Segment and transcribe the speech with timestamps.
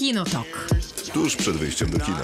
[0.00, 0.68] Kinotok.
[1.12, 2.18] Tuż przed wyjściem do kina.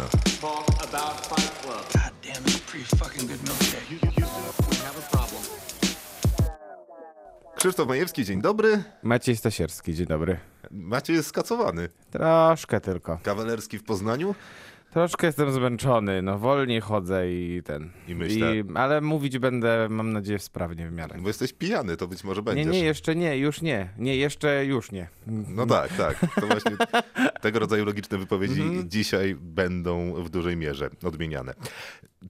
[7.56, 8.82] Krzysztof Majewski, dzień dobry.
[9.02, 10.38] Maciej Stasierski, dzień dobry.
[10.70, 11.88] Maciej jest skacowany.
[12.10, 13.18] Troszkę tylko.
[13.22, 14.34] Kawalerski w Poznaniu.
[14.92, 17.90] Troszkę jestem zmęczony, no wolniej chodzę i ten.
[18.08, 21.16] I myślę- ale mówić będę, mam nadzieję, sprawnie w miarę.
[21.20, 22.72] Bo jesteś pijany, to być może Nie, będziesz.
[22.72, 23.88] nie, jeszcze nie, już nie.
[23.98, 25.08] Nie, jeszcze już nie.
[25.26, 26.26] No tak, tak.
[26.40, 26.72] To właśnie
[27.42, 28.90] tego rodzaju logiczne wypowiedzi Mhm.
[28.90, 31.54] dzisiaj będą w dużej mierze odmieniane.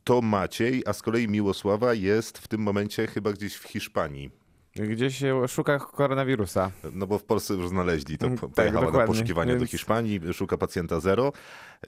[0.05, 4.31] To Maciej, a z kolei Miłosława jest w tym momencie chyba gdzieś w Hiszpanii.
[4.79, 6.71] Gdzieś się szuka koronawirusa.
[6.93, 9.59] No bo w Polsce już znaleźli, to Mm, po- tak, pojechała na dokładnie, poszukiwania do
[9.59, 11.33] więc- Hiszpanii, szuka pacjenta zero,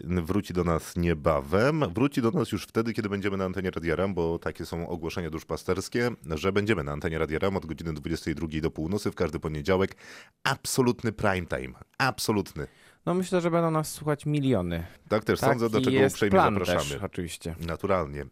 [0.01, 4.15] wróci do nas niebawem, wróci do nas już wtedy, kiedy będziemy na antenie Radia Ram,
[4.15, 8.71] bo takie są ogłoszenia duszpasterskie, że będziemy na antenie Radia Ram od godziny 22 do
[8.71, 9.97] północy w każdy poniedziałek.
[10.45, 12.67] Absolutny prime time, absolutny.
[13.09, 14.87] No myślę, że będą nas słuchać miliony.
[15.09, 16.79] Tak też Taki sądzę, do czego uprzejmie zapraszamy.
[16.79, 17.55] Też, oczywiście.
[17.67, 18.25] Naturalnie.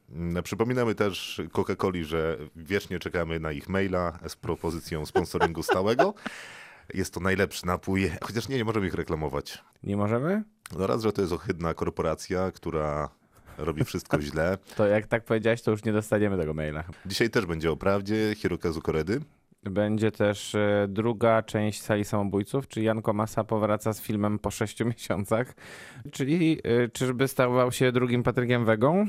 [0.43, 6.15] Przypominamy też Coca-Coli, że wiecznie czekamy na ich maila z propozycją sponsoringu stałego.
[6.95, 9.65] Jest to najlepszy napój, chociaż nie, nie możemy ich reklamować.
[9.83, 10.43] Nie możemy?
[10.79, 13.09] No raz, że to jest ohydna korporacja, która
[13.59, 14.59] robi wszystko źle.
[14.77, 16.85] To jak tak powiedziałeś, to już nie dostaniemy tego maila.
[17.07, 19.21] Dzisiaj też będzie o prawdzie Hirokazu Koredy.
[19.71, 24.87] Będzie też e, druga część Sali Samobójców, czyli Jan Komasa powraca z filmem po sześciu
[24.97, 25.55] miesiącach.
[26.13, 29.07] Czyli e, czyżby stawał się drugim Patrykiem Wegą?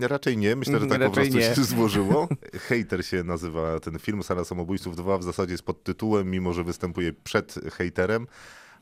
[0.00, 1.54] Raczej nie, myślę, że tak po Raczej prostu nie.
[1.54, 2.28] się złożyło.
[2.68, 6.64] Hater się nazywa ten film, Sala Samobójców 2 w zasadzie jest pod tytułem, mimo że
[6.64, 8.26] występuje przed haterem.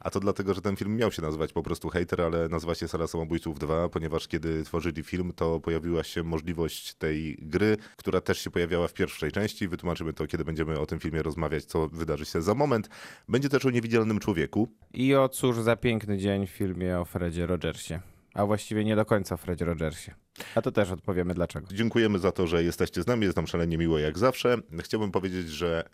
[0.00, 2.88] A to dlatego, że ten film miał się nazywać po prostu Hater, ale nazywa się
[2.88, 8.38] Sala Samobójców 2, ponieważ kiedy tworzyli film, to pojawiła się możliwość tej gry, która też
[8.38, 9.68] się pojawiała w pierwszej części.
[9.68, 12.88] Wytłumaczymy to, kiedy będziemy o tym filmie rozmawiać, co wydarzy się za moment.
[13.28, 14.68] Będzie też o niewidzialnym człowieku.
[14.94, 18.00] I o cóż za piękny dzień w filmie o Fredzie Rogersie.
[18.34, 20.14] A właściwie nie do końca o Fredzie Rogersie.
[20.54, 21.66] A to też odpowiemy dlaczego.
[21.72, 23.24] Dziękujemy za to, że jesteście z nami.
[23.24, 24.56] Jest nam szalenie miło jak zawsze.
[24.80, 25.84] Chciałbym powiedzieć, że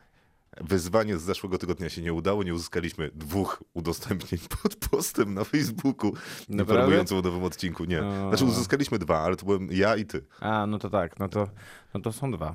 [0.61, 2.43] wyzwanie z zeszłego tygodnia się nie udało.
[2.43, 6.13] Nie uzyskaliśmy dwóch udostępnień pod postem na Facebooku
[6.49, 7.85] informującym o nowym odcinku.
[7.85, 8.03] Nie.
[8.03, 8.29] O.
[8.29, 10.25] Znaczy uzyskaliśmy dwa, ale to byłem ja i ty.
[10.41, 11.49] A, no to tak, no to,
[11.95, 12.55] no to są dwa.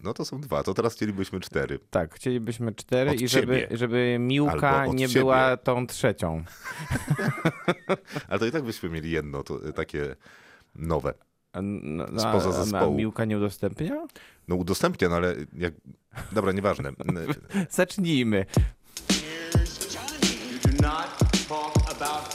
[0.00, 1.78] No to są dwa, to teraz chcielibyśmy cztery.
[1.90, 3.76] Tak, chcielibyśmy cztery Od i żeby, ciebie.
[3.76, 5.20] żeby Miłka nie ciebie.
[5.20, 6.44] była tą trzecią.
[8.28, 10.16] Ale to i tak byśmy mieli jedno, to y, takie
[10.74, 11.14] nowe.
[11.56, 12.94] A, no, no, Spoza a- a zespołu.
[12.96, 14.06] Miłka nie udostępnia?
[14.48, 15.74] No udostępnię, no ale jak...
[16.32, 16.92] Dobra, nieważne.
[17.70, 18.46] Zacznijmy.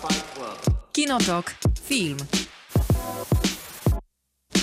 [0.02, 0.92] Fight Club.
[0.92, 1.52] Kinotok.
[1.82, 2.18] Film.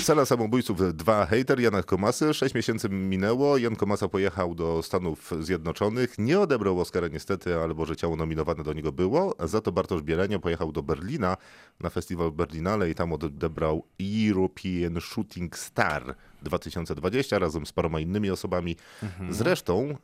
[0.02, 2.34] Sala Samobójców 2 Hater Jana Komasy.
[2.34, 3.58] Sześć miesięcy minęło.
[3.58, 6.18] Jan Komasa pojechał do Stanów Zjednoczonych.
[6.18, 9.34] Nie odebrał Oscara niestety, ale Boże Ciało nominowane do niego było.
[9.44, 11.36] Za to Bartosz Bielenia pojechał do Berlina
[11.80, 13.84] na festiwal Berlinale i tam odebrał
[14.28, 18.76] European Shooting Star 2020 razem z paroma innymi osobami.
[19.30, 19.96] Zresztą e,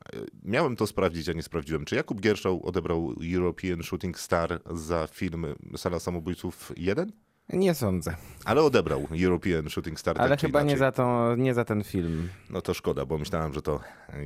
[0.44, 1.84] miałem to sprawdzić, a nie sprawdziłem.
[1.84, 7.12] Czy Jakub Gierszał odebrał European Shooting Star za film Sala Samobójców 1?
[7.52, 8.16] Nie sądzę.
[8.44, 10.16] Ale odebrał European Shooting Star.
[10.18, 12.28] Ale tak chyba nie za, to, nie za ten film.
[12.50, 13.80] No to szkoda, bo myślałem, że to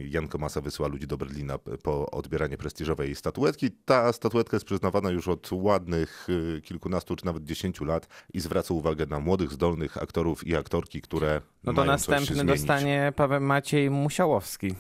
[0.09, 3.71] Jan Komasa wysyła ludzi do Berlina po odbieranie prestiżowej statuetki.
[3.85, 8.75] Ta statuetka jest przyznawana już od ładnych y, kilkunastu czy nawet dziesięciu lat i zwraca
[8.75, 14.75] uwagę na młodych, zdolnych aktorów i aktorki, które No to następny dostanie Paweł Maciej Musiałowski.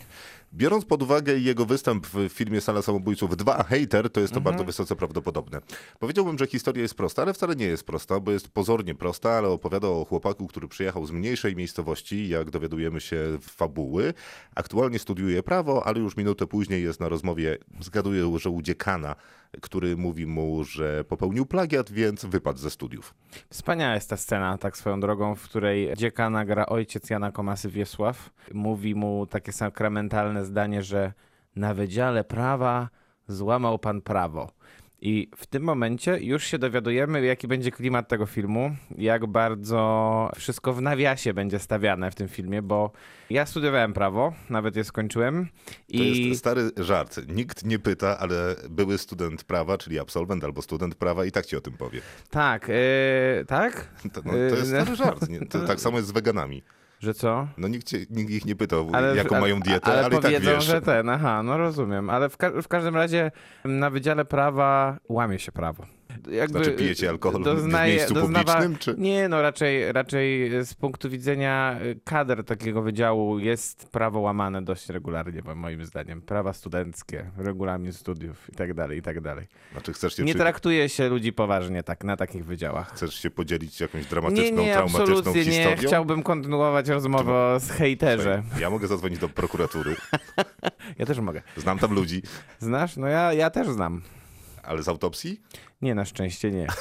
[0.54, 4.44] Biorąc pod uwagę jego występ w filmie Sala Samobójców 2 Hater, to jest to Mhm.
[4.44, 5.60] bardzo wysoce prawdopodobne.
[5.98, 9.48] Powiedziałbym, że historia jest prosta, ale wcale nie jest prosta, bo jest pozornie prosta, ale
[9.48, 14.14] opowiada o chłopaku, który przyjechał z mniejszej miejscowości, jak dowiadujemy się w fabuły.
[14.54, 19.16] Aktualnie studiuje prawo, ale już minutę później jest na rozmowie, zgaduję, że u dziekana,
[19.60, 23.14] który mówi mu, że popełnił plagiat, więc wypadł ze studiów.
[23.50, 28.30] Wspaniała jest ta scena, tak swoją drogą, w której dziekana gra ojciec Jana Komasy Wiesław.
[28.52, 31.12] Mówi mu takie sakramentalne zdanie, że
[31.56, 32.88] na Wydziale Prawa
[33.28, 34.50] złamał pan prawo.
[35.00, 40.72] I w tym momencie już się dowiadujemy, jaki będzie klimat tego filmu, jak bardzo wszystko
[40.72, 42.90] w nawiasie będzie stawiane w tym filmie, bo
[43.30, 45.46] ja studiowałem prawo, nawet je skończyłem.
[45.46, 47.20] To I jest stary żart.
[47.28, 51.56] Nikt nie pyta, ale były student prawa, czyli absolwent albo student prawa i tak ci
[51.56, 52.00] o tym powie.
[52.30, 53.88] tak, yy, tak?
[54.12, 55.28] To, no, to jest Yy, stary żart.
[55.28, 55.40] Nie?
[55.40, 56.62] To tak samo jest z weganami.
[57.00, 57.48] Że co?
[57.58, 60.10] No nikt, cię, nikt ich nie pytał, Ale- jaką ale- mają dietę, ale, ale, i
[60.10, 60.64] tak powiedzą, wiesz.
[60.64, 62.10] że ten, aha, no rozumiem.
[62.10, 63.30] Ale w, ka- w każdym razie
[63.64, 65.86] na Wydziale Prawa łamie się prawo.
[66.30, 68.94] Jakby Znaczy pijecie alkohol w doznaje- miejscu doznawa- publicznym, czy?
[68.98, 74.88] Nie, no raczej, raczej z punktu widzenia y, kader takiego wydziału jest prawo łamane dość
[74.88, 76.22] regularnie, bo moim zdaniem.
[76.22, 79.46] Prawa studenckie, regulamin studiów i tak dalej, i tak dalej.
[79.72, 80.38] Znaczy chcesz się, Nie przy...
[80.38, 82.92] traktuje się ludzi poważnie tak na takich wydziałach.
[82.94, 85.50] chcesz się podzielić jakąś Nie, dramatyczną, nie, traumatyczną absolutnie nie.
[85.52, 85.88] historią?
[85.88, 88.42] Chciałbym kontynuować rozmowę o hejterze.
[88.60, 89.96] Ja mogę zadzwonić do prokuratury.
[90.98, 91.42] Ja też mogę.
[91.56, 92.22] Znam tam ludzi,
[92.58, 92.96] Znasz?
[92.96, 94.02] No ja, ja też znam.
[94.62, 95.40] Ale z autopsji?
[95.82, 96.66] Nie, na szczęście nie.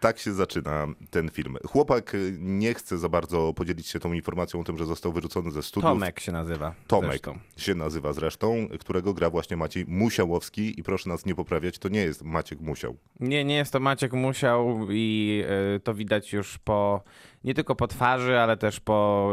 [0.00, 1.56] Tak się zaczyna ten film.
[1.66, 5.62] Chłopak nie chce za bardzo podzielić się tą informacją o tym, że został wyrzucony ze
[5.62, 5.92] studiów.
[5.92, 6.74] Tomek się nazywa.
[6.86, 7.38] Tomek zresztą.
[7.56, 12.00] się nazywa zresztą, którego gra właśnie Maciej Musiałowski i proszę nas nie poprawiać, to nie
[12.00, 12.96] jest Maciek Musiał.
[13.20, 15.42] Nie, nie jest to Maciek Musiał i
[15.76, 17.02] y, to widać już po,
[17.44, 19.30] nie tylko po twarzy, ale też po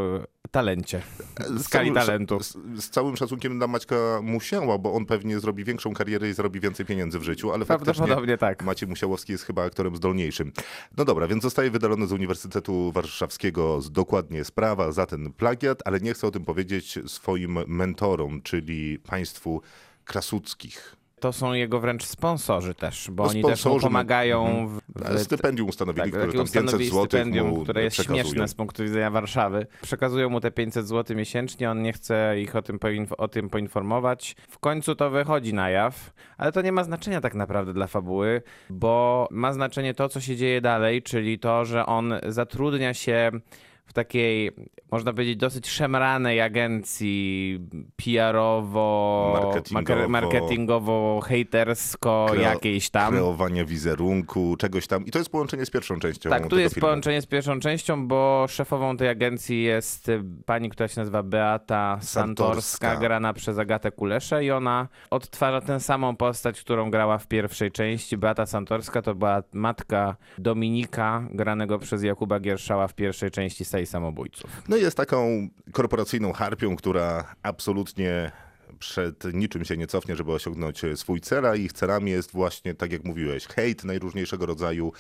[0.52, 1.02] talencie.
[1.60, 2.44] Skali talentu.
[2.44, 6.60] Z, z całym szacunkiem dla Maćka Musiała, bo on pewnie zrobi większą karierę i zrobi
[6.60, 8.64] więcej pieniędzy w życiu, ale faktycznie Prawdopodobnie tak.
[8.64, 10.52] Maciej Musiałowski jest chyba aktorem zdolniejszym.
[10.98, 16.14] No dobra, więc zostaje wydalony z Uniwersytetu Warszawskiego dokładnie sprawa za ten plagiat, ale nie
[16.14, 19.62] chce o tym powiedzieć swoim mentorom, czyli państwu
[20.06, 20.95] Krasuckich.
[21.20, 25.18] To są jego wręcz sponsorzy też, bo No, oni też mu sponsorzy, pomagają w, Ale
[25.20, 28.24] w, stypendium ustanowili, tak, które tam 500 ustanowili zł mu które jest przekazują.
[28.24, 29.68] śmieszne z punktu widzenia Warszawy.
[29.82, 32.80] Przekazują mu te 500 zł miesięcznie, on nie chce ich o tym,
[33.18, 34.36] o tym poinformować.
[34.50, 38.42] W końcu to wychodzi na jaw, ale to nie ma znaczenia tak naprawdę dla fabuły,
[38.70, 43.32] bo ma znaczenie to, co się dzieje dalej, czyli to, że on zatrudnia się
[43.86, 44.52] w takiej,
[44.92, 47.60] można powiedzieć, dosyć szemranej agencji
[47.96, 50.08] PR-owo, Marketingowo.
[50.10, 53.12] marketingowo-hejtersko Kreo- jakiejś tam.
[53.14, 55.06] Kreowanie wizerunku, czegoś tam.
[55.06, 56.88] I to jest połączenie z pierwszą częścią Tak, tu jest filmu.
[56.88, 61.98] połączenie z pierwszą częścią, bo szefową tej agencji jest y, pani, która się nazywa Beata
[62.02, 62.96] Santorska, Santorska.
[62.96, 68.18] grana przez Agatę Kuleszę i ona odtwarza tę samą postać, którą grała w pierwszej części.
[68.18, 74.64] Beata Santorska to była matka Dominika, granego przez Jakuba Gierszała w pierwszej części Samobójców.
[74.70, 78.32] No jest taką korporacyjną harpią, która absolutnie
[78.80, 82.92] przed niczym się nie cofnie, żeby osiągnąć swój cel, a ich celami jest właśnie, tak
[82.92, 84.92] jak mówiłeś, hejt najróżniejszego rodzaju,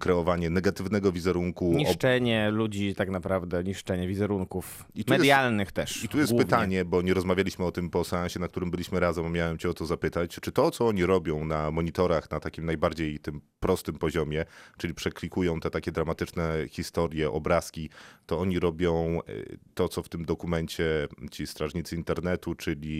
[0.00, 1.72] kreowanie negatywnego wizerunku.
[1.72, 6.04] Niszczenie ludzi tak naprawdę, niszczenie wizerunków tu jest- medialnych też.
[6.04, 6.44] I tu jest głównie.
[6.44, 9.74] pytanie, bo nie rozmawialiśmy o tym po seansie, na którym byliśmy razem, miałem cię o
[9.74, 14.44] to zapytać, czy to, co oni robią na monitorach, na takim najbardziej tym prostym poziomie,
[14.78, 17.90] czyli przeklikują te takie dramatyczne historie, obrazki,
[18.26, 22.95] to oni robią y, to, co w tym dokumencie ci strażnicy internetu, czyli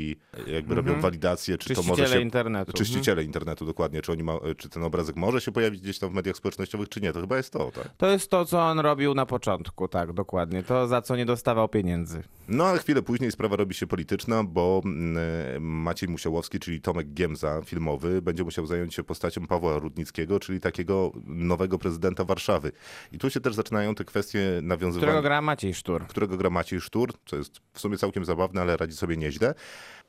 [0.46, 2.20] jakby robią walidację, czy to może się...
[2.20, 2.70] internetu.
[2.70, 2.84] Mhm.
[2.84, 4.02] Czyściciele internetu, dokładnie.
[4.02, 7.00] Czy, oni ma, czy ten obrazek może się pojawić gdzieś tam w mediach społecznościowych, czy
[7.00, 7.12] nie?
[7.12, 7.88] To chyba jest to, tak?
[7.96, 10.62] To jest to, co on robił na początku, tak, dokładnie.
[10.62, 12.22] To, za co nie dostawał pieniędzy.
[12.48, 17.62] No a chwilę później sprawa robi się polityczna, bo mm, Maciej Musiałowski, czyli Tomek Giemza
[17.64, 22.72] filmowy, będzie musiał zająć się postacią Pawła Rudnickiego, czyli takiego nowego prezydenta Warszawy.
[23.12, 26.06] I tu się też zaczynają te kwestie nawiązywania Którego gra Maciej Sztur.
[26.06, 29.54] którego gra Maciej Sztur, co jest w sumie całkiem zabawne, ale radzi sobie nieźle.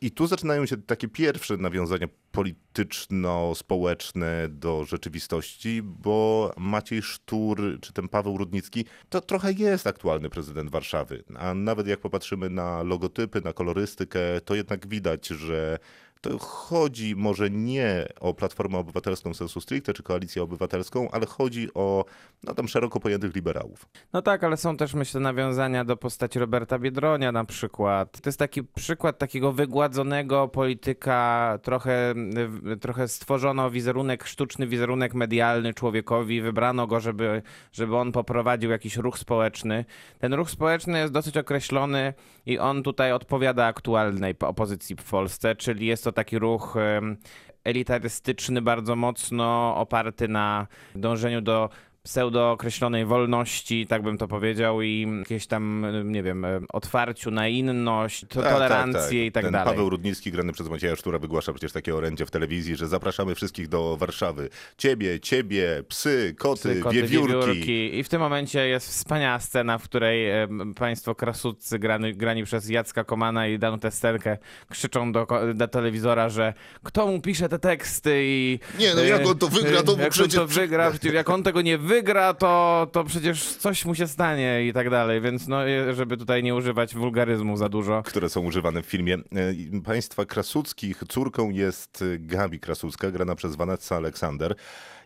[0.01, 8.07] I tu zaczynają się takie pierwsze nawiązania polityczno-społeczne do rzeczywistości, bo Maciej Sztur, czy ten
[8.07, 11.23] Paweł Rudnicki, to trochę jest aktualny prezydent Warszawy.
[11.35, 15.79] A nawet jak popatrzymy na logotypy, na kolorystykę, to jednak widać, że
[16.21, 22.05] to chodzi może nie o Platformę Obywatelską sensu stricte, czy Koalicję Obywatelską, ale chodzi o
[22.43, 23.85] no, tam szeroko pojętych liberałów.
[24.13, 28.21] No tak, ale są też myślę nawiązania do postaci Roberta Biedronia na przykład.
[28.21, 32.13] To jest taki przykład takiego wygładzonego polityka, trochę,
[32.81, 39.17] trochę stworzono wizerunek, sztuczny wizerunek medialny człowiekowi, wybrano go, żeby, żeby on poprowadził jakiś ruch
[39.17, 39.85] społeczny.
[40.19, 42.13] Ten ruch społeczny jest dosyć określony
[42.45, 46.75] i on tutaj odpowiada aktualnej opozycji w Polsce, czyli jest to taki ruch
[47.63, 51.69] elitarystyczny, bardzo mocno oparty na dążeniu do
[52.07, 58.25] pseudo określonej wolności, tak bym to powiedział, i jakieś tam, nie wiem, otwarciu na inność,
[58.29, 59.73] to Tak, tolerancję i tak Ten dalej.
[59.73, 63.67] Paweł Rudnicki, grany przez Macieja Sztura, wygłasza przecież takie orędzie w telewizji, że zapraszamy wszystkich
[63.67, 64.49] do Warszawy.
[64.77, 67.97] Ciebie, ciebie, psy, koty, Psy, koty, wiewiórki.
[67.97, 72.69] I w tym momencie jest wspaniała scena, w której em, państwo krasudcy grani, grani przez
[72.69, 74.37] Jacka Komana i Danutę Sterkę
[74.69, 78.59] krzyczą do, do telewizora, że kto mu pisze te teksty i...
[78.79, 81.13] Nie, no e, jak on to wygra, to mu jak przecież- on to wygra, przecież
[81.13, 84.89] jak on tego nie wygra, wygra, to, to przecież coś mu się stanie i tak
[84.89, 85.59] dalej, więc no,
[85.93, 88.03] żeby tutaj nie używać wulgaryzmu za dużo.
[88.03, 89.15] które są używane w filmie.
[89.15, 94.55] E, Państwa Krasuckich córką jest Gabi Krasucka, grana przez Vanessa Aleksander.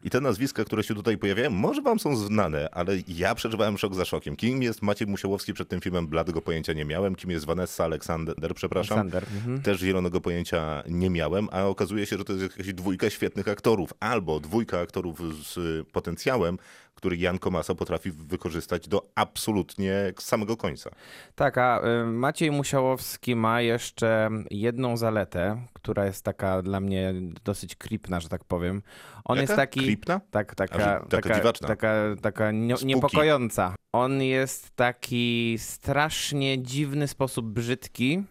[0.04, 3.96] I te nazwiska, które się tutaj pojawiają, może wam są znane, ale ja przeżywałem szok
[3.96, 4.36] za szokiem.
[4.36, 6.08] Kim jest Maciej Musiałowski przed tym filmem?
[6.08, 7.16] Bladego pojęcia nie miałem.
[7.16, 9.00] Kim jest Vanessa Aleksander, przepraszam.
[9.00, 9.62] Aleksander, mhm.
[9.62, 13.94] Też zielonego pojęcia nie miałem, a okazuje się, że to jest jakaś dwójka świetnych aktorów,
[14.00, 16.58] albo dwójka aktorów z potencjałem,
[16.96, 20.90] który Jan Komasa potrafi wykorzystać do absolutnie samego końca.
[21.36, 27.76] Tak, a y, Maciej Musiałowski ma jeszcze jedną zaletę, która jest taka dla mnie dosyć
[27.76, 28.82] creepna, że tak powiem.
[29.26, 29.42] On Jaka?
[29.42, 29.80] jest taki...
[29.80, 30.22] Creepna?
[30.32, 31.68] Tak, taka, że taka taka, dziwaczna.
[31.68, 33.76] taka, taka nie, niepokojąca.
[33.94, 38.24] On jest taki strasznie dziwny sposób brzydki.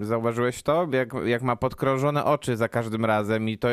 [0.00, 0.88] Zauważyłeś to?
[0.92, 3.68] Jak, jak ma podkrążone oczy za każdym razem i to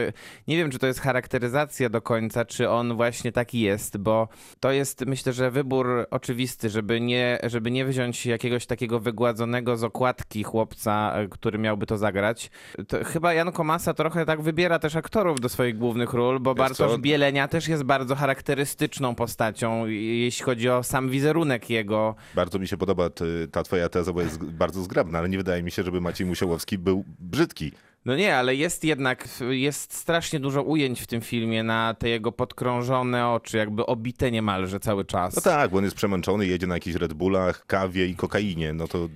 [0.48, 4.28] nie wiem, czy to jest charakteryzacja do końca, czy on właśnie taki jest, bo
[4.60, 9.84] to jest myślę, że wybór oczywisty, żeby nie, żeby nie wziąć jakiegoś takiego wygładzonego z
[9.84, 12.52] okładki chłopca, który miałby to zagrać.
[12.88, 16.60] To chyba Jan Komasa trochę tak wybiera też aktorów do swoich głównych ról, bo Wiesz
[16.60, 16.98] Bartosz co?
[16.98, 22.16] Bielenia też jest bardzo charakterystyczną postacią, jeśli chodzi o sam wizerunek jego.
[22.36, 23.10] Bardzo mi się podoba
[23.52, 26.78] ta twoja teza, bo jest bardzo zgrabna, ale nie wydaje mi się, żeby Maciej Musiałowski
[26.78, 27.72] był brzydki.
[28.06, 32.32] No nie, ale jest jednak, jest strasznie dużo ujęć w tym filmie na te jego
[32.32, 35.36] podkrążone oczy, jakby obite niemalże cały czas.
[35.36, 38.88] No tak, bo on jest przemęczony, jedzie na jakichś Red Bullach, kawie i kokainie, no
[38.88, 39.10] to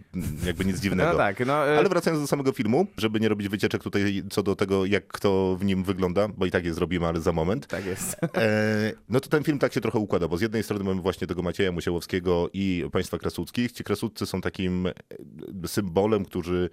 [0.45, 1.11] jakby nic dziwnego.
[1.11, 4.43] No tak, no, e, Ale wracając do samego filmu, żeby nie robić wycieczek tutaj co
[4.43, 7.67] do tego, jak kto w nim wygląda, bo i tak je zrobimy, ale za moment.
[7.67, 8.17] tak jest.
[8.35, 11.27] E, no to ten film tak się trochę układa, bo z jednej strony mamy właśnie
[11.27, 13.71] tego Macieja Musiałowskiego i państwa Krasuckich.
[13.71, 14.93] Ci Krasuccy są takim e,
[15.67, 16.69] symbolem, którzy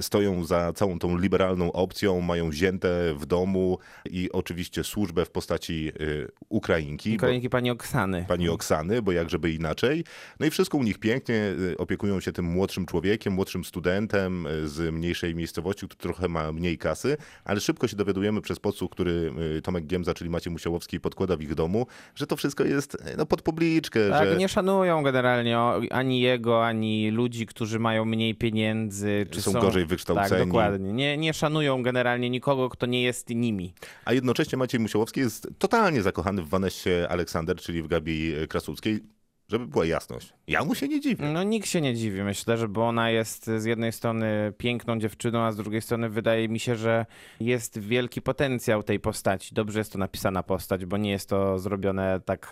[0.00, 3.78] stoją za całą tą liberalną opcją, mają wzięte w domu
[4.10, 7.16] i oczywiście służbę w postaci y, Ukrainki.
[7.16, 8.24] bo- pani Oksany.
[8.28, 10.04] pani Oksany, bo jak żeby inaczej.
[10.40, 14.68] No i wszystko u nich pięknie, y, opiekują się tym młodszym człowiekiem, młodszym studentem y,
[14.68, 19.32] z mniejszej miejscowości, który trochę ma mniej kasy, ale szybko się dowiadujemy przez podsłuch, który
[19.62, 23.42] Tomek Giemza, czyli Maciej Musiałowski podkłada w ich domu, że to wszystko jest no, pod
[23.42, 25.58] publiczkę, Tak, że nie szanują generalnie
[25.90, 30.46] ani jego, ani ludzi, którzy mają mniej pieniędzy, czy są, są, gorzej Tak, wykształceni.
[30.46, 30.92] dokładnie.
[30.92, 33.74] Nie, nie szanują generalnie nikogo, kto nie jest nimi.
[34.04, 39.00] A jednocześnie Maciej Musiałowski jest totalnie zakochany w Vanessie Aleksander, czyli w Gabi Krasuckiej.
[39.48, 40.32] Żeby była jasność.
[40.46, 41.32] Ja mu się nie dziwię.
[41.32, 45.40] No nikt się nie dziwi, myślę, że bo ona jest z jednej strony piękną dziewczyną,
[45.40, 47.06] a z drugiej strony wydaje mi się, że
[47.40, 49.54] jest wielki potencjał tej postaci.
[49.54, 52.50] Dobrze jest to napisana postać, bo nie jest to zrobione tak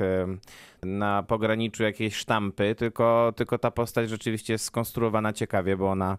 [0.83, 6.19] na pograniczu jakiejś sztampy, tylko, tylko ta postać rzeczywiście jest skonstruowana ciekawie, bo ona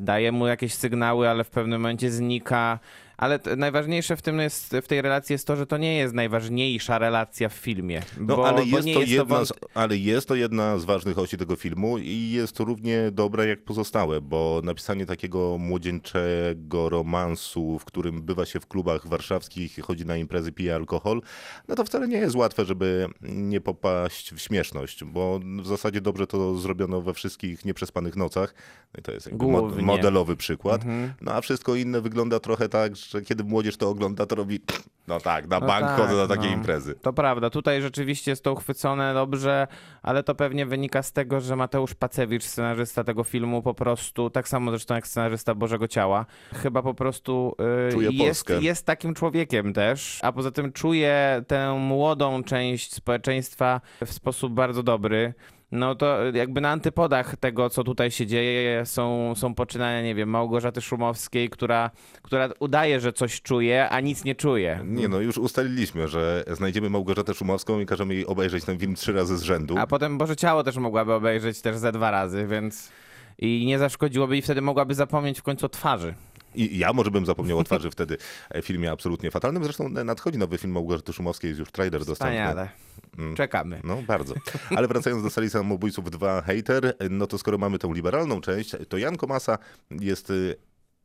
[0.00, 2.78] daje mu jakieś sygnały, ale w pewnym momencie znika.
[3.16, 6.98] Ale najważniejsze w tym jest, w tej relacji jest to, że to nie jest najważniejsza
[6.98, 8.02] relacja w filmie.
[8.20, 10.78] No, bo, ale, bo jest nie to jest jedna to z, ale jest to jedna
[10.78, 15.58] z ważnych osi tego filmu i jest to równie dobre jak pozostałe, bo napisanie takiego
[15.58, 21.22] młodzieńczego romansu, w którym bywa się w klubach warszawskich, chodzi na imprezy, pije alkohol,
[21.68, 26.26] no to wcale nie jest łatwe, żeby nie popaść w śmieszność, bo w zasadzie dobrze
[26.26, 28.54] to zrobiono we wszystkich nieprzespanych nocach.
[28.94, 29.44] No i to jest jakby
[29.82, 29.96] mo- Głównie.
[29.96, 30.82] modelowy przykład.
[30.82, 31.12] Mhm.
[31.20, 34.60] No a wszystko inne wygląda trochę tak, że kiedy młodzież to ogląda, to robi
[35.08, 36.52] no tak, na No bank tak, chodzę na takie no.
[36.54, 36.94] imprezy.
[37.02, 39.66] To prawda, tutaj rzeczywiście jest to uchwycone dobrze,
[40.02, 44.48] ale to pewnie wynika z tego, że Mateusz Pacewicz, scenarzysta tego filmu, po prostu, tak
[44.48, 47.56] samo zresztą jak scenarzysta Bożego Ciała, chyba po prostu
[47.88, 53.80] y, Czuje jest, jest takim człowiekiem też, a poza tym czuje tę młodą część społeczeństwa
[54.06, 55.34] w sposób bardzo dobry.
[55.74, 60.28] No to jakby na antypodach tego, co tutaj się dzieje, są, są poczynania, nie wiem,
[60.28, 61.90] Małgorzaty Szumowskiej, która,
[62.22, 64.80] która udaje, że coś czuje, a nic nie czuje.
[64.84, 69.12] Nie no, już ustaliliśmy, że znajdziemy Małgorzatę Szumowską i każemy jej obejrzeć ten film trzy
[69.12, 69.78] razy z rzędu.
[69.78, 72.92] A potem Boże Ciało też mogłaby obejrzeć też ze dwa razy, więc
[73.38, 76.14] i nie zaszkodziłoby i wtedy mogłaby zapomnieć w końcu o twarzy.
[76.54, 78.16] I ja może bym zapomniał o twarzy wtedy
[78.54, 79.64] w filmie absolutnie fatalnym.
[79.64, 82.36] Zresztą nadchodzi nowy film Małgorzaty Szumowskiej, jest już trailer dostępny.
[82.36, 82.68] Wspaniale.
[83.18, 83.36] Mm.
[83.36, 83.80] Czekamy.
[83.84, 84.34] No, bardzo.
[84.76, 88.98] Ale wracając do sali samobójców 2 Hater, no to skoro mamy tą liberalną część, to
[88.98, 89.58] Jan Komasa
[89.90, 90.30] jest...
[90.30, 90.56] y,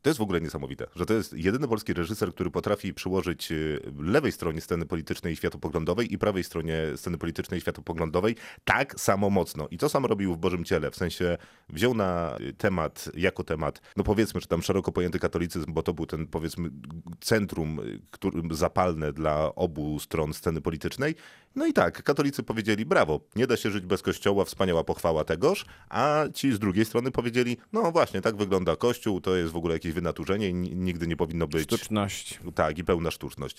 [0.01, 3.81] To jest w ogóle niesamowite, że to jest jedyny polski reżyser, który potrafi przyłożyć y,
[3.99, 8.35] lewej stronie sceny politycznej i światopoglądowej i prawej stronie sceny politycznej i światopoglądowej
[8.65, 9.67] tak samo mocno.
[9.71, 11.37] I to sam robił w Bożym Ciele, w sensie
[11.69, 15.93] wziął na y, temat, jako temat, no powiedzmy, że tam szeroko pojęty katolicyzm, bo to
[15.93, 16.69] był ten, powiedzmy,
[17.21, 21.15] centrum y, którym zapalne dla obu stron sceny politycznej.
[21.55, 25.65] No i tak, katolicy powiedzieli brawo, nie da się żyć bez kościoła, wspaniała pochwała tegoż,
[25.89, 29.73] a ci z drugiej strony powiedzieli, no właśnie, tak wygląda kościół, to jest w ogóle
[29.73, 31.63] jakieś wynaturzenie nigdy nie powinno być.
[31.63, 32.39] Sztuczność.
[32.55, 33.57] Tak, i pełna sztuczność.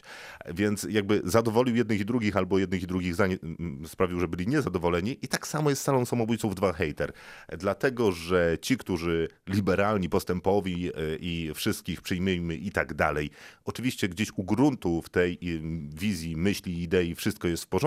[0.54, 4.46] Więc jakby zadowolił jednych i drugich, albo jednych i drugich zanie- m, sprawił, że byli
[4.48, 5.18] niezadowoleni.
[5.22, 7.12] I tak samo jest z salą samobójców 2 hater.
[7.58, 13.30] Dlatego, że ci, którzy liberalni, postępowi e, i wszystkich przyjmijmy i tak dalej,
[13.64, 15.38] oczywiście gdzieś u gruntu w tej
[15.88, 17.79] wizji, myśli, idei wszystko jest w porządku,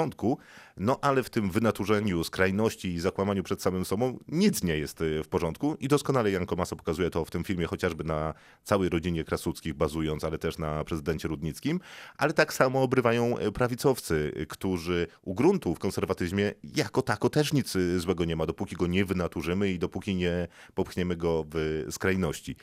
[0.77, 5.23] no ale w tym wynaturzeniu, skrajności i zakłamaniu przed samym sobą nic nie jest e,
[5.23, 5.77] w porządku.
[5.79, 8.33] I doskonale Jan Komasa pokazuje to w tym filmie, chociażby na
[8.63, 11.79] całej rodzinie Krasuckich bazując, ale też na prezydencie Rudnickim.
[12.17, 17.53] Ale tak samo obrywają e, prawicowcy, e, którzy u gruntu w konserwatyzmie jako tako też
[17.53, 22.55] nic złego nie ma, dopóki go nie wynaturzymy i dopóki nie popchniemy go w skrajności.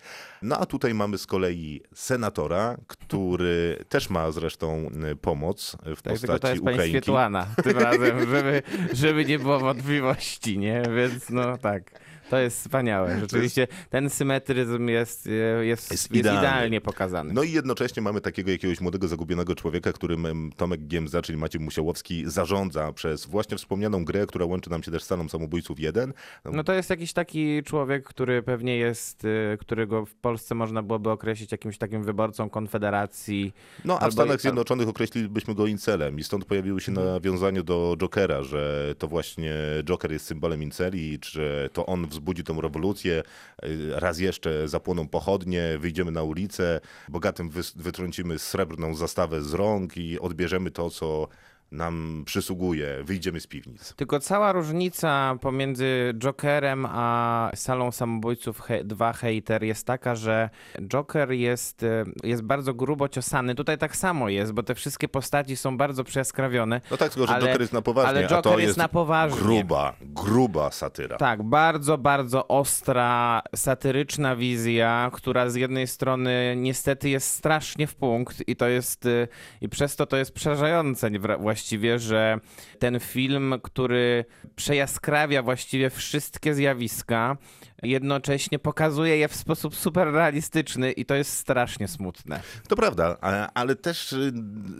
[0.42, 6.60] No a tutaj mamy z kolei senatora, który też ma zresztą pomoc w Tak, postaci
[6.60, 7.10] Ukrainki.
[7.20, 8.62] Świetlana tym razem, żeby,
[8.92, 10.82] żeby nie było wątpliwości, nie?
[10.96, 11.82] Więc no tak.
[12.30, 13.20] To jest wspaniałe.
[13.20, 16.40] Rzeczywiście ten symetryzm jest, jest, jest, Jest idealnie.
[16.40, 16.80] idealny.
[16.80, 17.32] pokazany.
[17.32, 22.22] No i jednocześnie mamy takiego jakiegoś młodego, zagubionego człowieka, którym Tomek Giemza, czyli Maciej Musiałowski,
[22.26, 26.12] zarządza przez właśnie wspomnianą grę, która łączy nam się też z salą samobójców 1.
[26.44, 31.10] No to jest jakiś taki człowiek, który pewnie jest, y, którego w Polsce można byłoby
[31.10, 33.52] określić jakimś takim wyborcą Konfederacji.
[33.84, 37.08] No a w Stanach Zjednoczonych określilibyśmy go incelem i stąd pojawiły się Mhm.
[37.08, 42.60] nawiązania do Jokera, że to właśnie Joker jest symbolem inceli, że to on wzbudzi tą
[42.60, 43.22] rewolucję,
[43.64, 50.20] y, raz jeszcze zapłoną pochodnie, wyjdziemy na ulicę, bogatym wytrącimy srebrną zastawę z rąk i
[50.20, 51.28] odbierzemy to, co
[51.72, 53.94] nam przysługuje, wyjdziemy z piwnic.
[53.96, 60.50] Tylko cała różnica pomiędzy Jokerem a Salą Samobójców 2 Hater jest taka, że
[60.88, 63.54] Joker jest, y, jest bardzo grubo ciosany.
[63.54, 66.80] Tutaj tak samo jest, bo te wszystkie postaci są bardzo przeskrawione.
[66.90, 68.78] No tak, tylko że Ale- Joker jest na poważnie, ale a to Joker jest jest
[68.78, 69.40] na poważnie.
[69.40, 71.16] gruba, gruba satyra.
[71.16, 78.48] Tak, bardzo, bardzo ostra, satyryczna wizja, która z jednej strony niestety jest strasznie w punkt
[78.48, 79.28] i to jest, y,
[79.60, 82.38] i przez to to jest przerażające wra- właściwie, że
[82.78, 84.24] ten film, który
[84.56, 87.36] przejaskrawia właściwie wszystkie zjawiska,
[87.82, 92.40] jednocześnie pokazuje je w sposób super realistyczny i to jest strasznie smutne.
[92.68, 93.16] To prawda,
[93.54, 94.32] ale też y,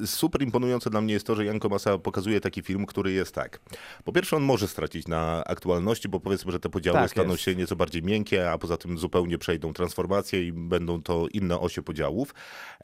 [0.07, 3.61] super imponujące dla mnie jest to, że Jan Komasa pokazuje taki film, który jest tak.
[4.05, 7.43] Po pierwsze, on może stracić na aktualności, bo powiedzmy, że te podziały Tak staną jest.
[7.43, 11.83] się nieco bardziej miękkie, a poza tym zupełnie przejdą transformację i będą to inne osie
[11.83, 12.35] podziałów,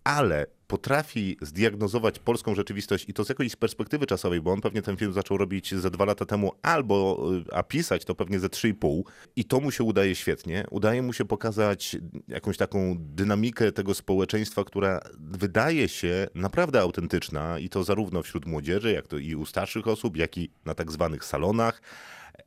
[0.05, 4.97] ale potrafi zdiagnozować polską rzeczywistość i to z jakiejś perspektywy czasowej, bo on pewnie ten
[4.97, 8.69] film zaczął robić ze dwa lata temu, albo, y, a pisać to pewnie ze trzy
[8.69, 9.07] i pół
[9.37, 10.65] i to mu się udaje świetnie.
[10.71, 11.97] Udaje mu się pokazać
[12.29, 18.93] jakąś taką dynamikę tego społeczeństwa, która wydaje się naprawdę autentyczna i to zarówno wśród młodzieży,
[18.93, 21.83] jak to i u starszych osób, jak i na tak zwanych salonach,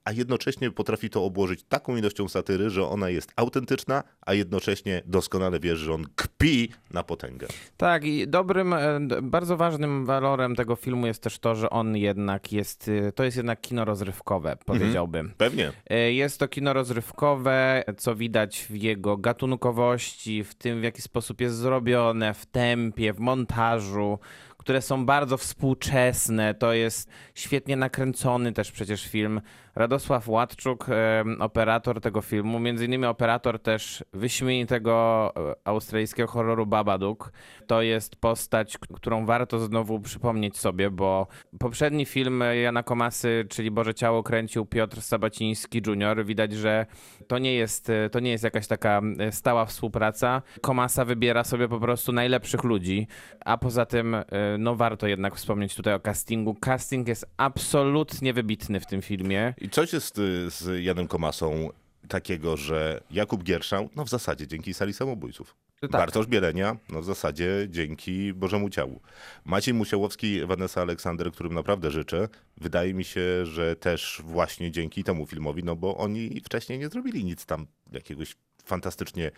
[0.05, 5.59] a jednocześnie potrafi to obłożyć taką ilością satyry, że ona jest autentyczna, a jednocześnie doskonale
[5.59, 7.47] wiesz, że on kpi na potęgę.
[7.77, 12.51] Tak, i dobrym, e, bardzo ważnym walorem tego filmu jest też to, że on jednak
[12.51, 15.33] jest, y, to jest jednak kino rozrywkowe, powiedziałbym.
[15.37, 15.71] Pewnie.
[15.89, 21.41] E, Jest to kino rozrywkowe, co widać w jego gatunkowości, w tym w jaki sposób
[21.41, 24.19] jest zrobione, w tempie, w montażu,
[24.57, 26.53] które są bardzo współczesne.
[26.53, 29.41] To jest świetnie nakręcony też przecież film.
[29.75, 37.31] Radosław Ładczuk, e, operator tego filmu, między innymi operator też wyśmienitego e, australijskiego horroru Babadook.
[37.67, 41.27] To jest postać, którą warto znowu przypomnieć sobie, bo
[41.59, 46.25] poprzedni film Jana Komasy, czyli Boże Ciało, kręcił Piotr Sabaciński Jr.
[46.25, 46.85] Widać, że
[47.27, 50.41] to nie jest, e, to nie jest jakaś taka e, stała współpraca.
[50.61, 53.07] Komasa wybiera sobie po prostu najlepszych ludzi,
[53.45, 54.23] a poza tym e,
[54.59, 56.55] no warto jednak wspomnieć tutaj o castingu.
[56.55, 59.53] Casting jest absolutnie wybitny w tym filmie.
[59.61, 61.69] I coś jest y, z Janem Komasą
[62.07, 65.55] takiego, że Jakub Gierszał, no w zasadzie dzięki sali samobójców.
[65.81, 65.91] Tak.
[65.91, 69.01] Bartosz Bielenia, no w zasadzie dzięki Bożemu Ciału.
[69.45, 72.27] Maciej Musiałowski, Vanessa Aleksander, którym naprawdę życzę.
[72.57, 77.25] Wydaje mi się, że też właśnie dzięki temu filmowi, no bo oni wcześniej nie zrobili
[77.25, 79.31] nic tam jakiegoś fantastycznie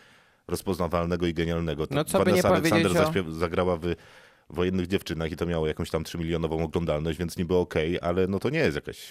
[0.48, 1.88] rozpoznawalnego i genialnego.
[1.90, 3.82] No, co Vanessa Aleksander o- zagrała w
[4.50, 8.50] wojennych dziewczynach i to miało jakąś tam 3-milionową oglądalność, więc niby okej, ale no to
[8.50, 9.08] nie jest jakaś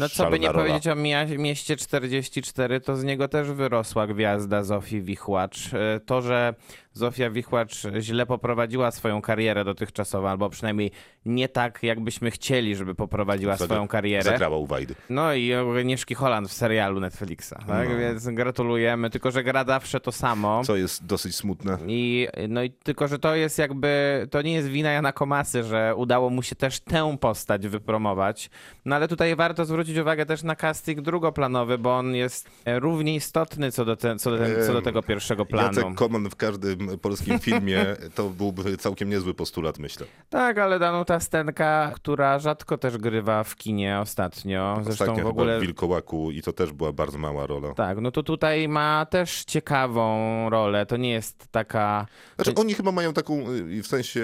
[0.00, 0.58] No co by nie rola.
[0.58, 0.94] powiedzieć o
[1.38, 5.74] mieście 44, to z niego też wyrosła gwiazda Zofii Wichłacz.
[5.74, 6.54] E, To, że
[6.98, 10.90] Zofia Wichłacz źle poprowadziła swoją karierę dotychczasową, albo przynajmniej
[11.26, 14.22] nie tak, jakbyśmy chcieli, żeby poprowadziła swoją karierę.
[14.22, 14.94] Zagrała u Wajdy.
[15.10, 17.88] No i Agnieszki Holland w serialu Netflixa, tak?
[17.88, 17.96] No.
[17.98, 20.64] Więc gratulujemy, tylko że gra zawsze to samo.
[20.64, 21.78] Co jest dosyć smutne.
[21.86, 25.94] I, no i tylko, że to jest jakby, to nie jest wina Jana Komasy, że
[25.96, 28.50] udało mu się też tę postać wypromować.
[28.84, 33.72] No ale tutaj warto zwrócić uwagę też na casting drugoplanowy, bo on jest równie istotny
[33.72, 35.68] co do, te, co do, ten, co do tego pierwszego planu.
[35.68, 40.06] Jacek Koman w każdym polskim filmie to byłby całkiem niezły postulat, myślę.
[40.30, 44.78] Tak, ale Danuta Stenka, która rzadko też grywa w kinie ostatnio.
[44.82, 45.58] Zresztą Ostatnio w ogóle...
[45.58, 47.74] w Wilkołaku i to też była bardzo mała rola.
[47.74, 50.86] Tak, no to tutaj ma też ciekawą rolę.
[50.86, 52.06] To nie jest taka.
[52.36, 54.20] Znaczy oni chyba mają taką, y, w sensie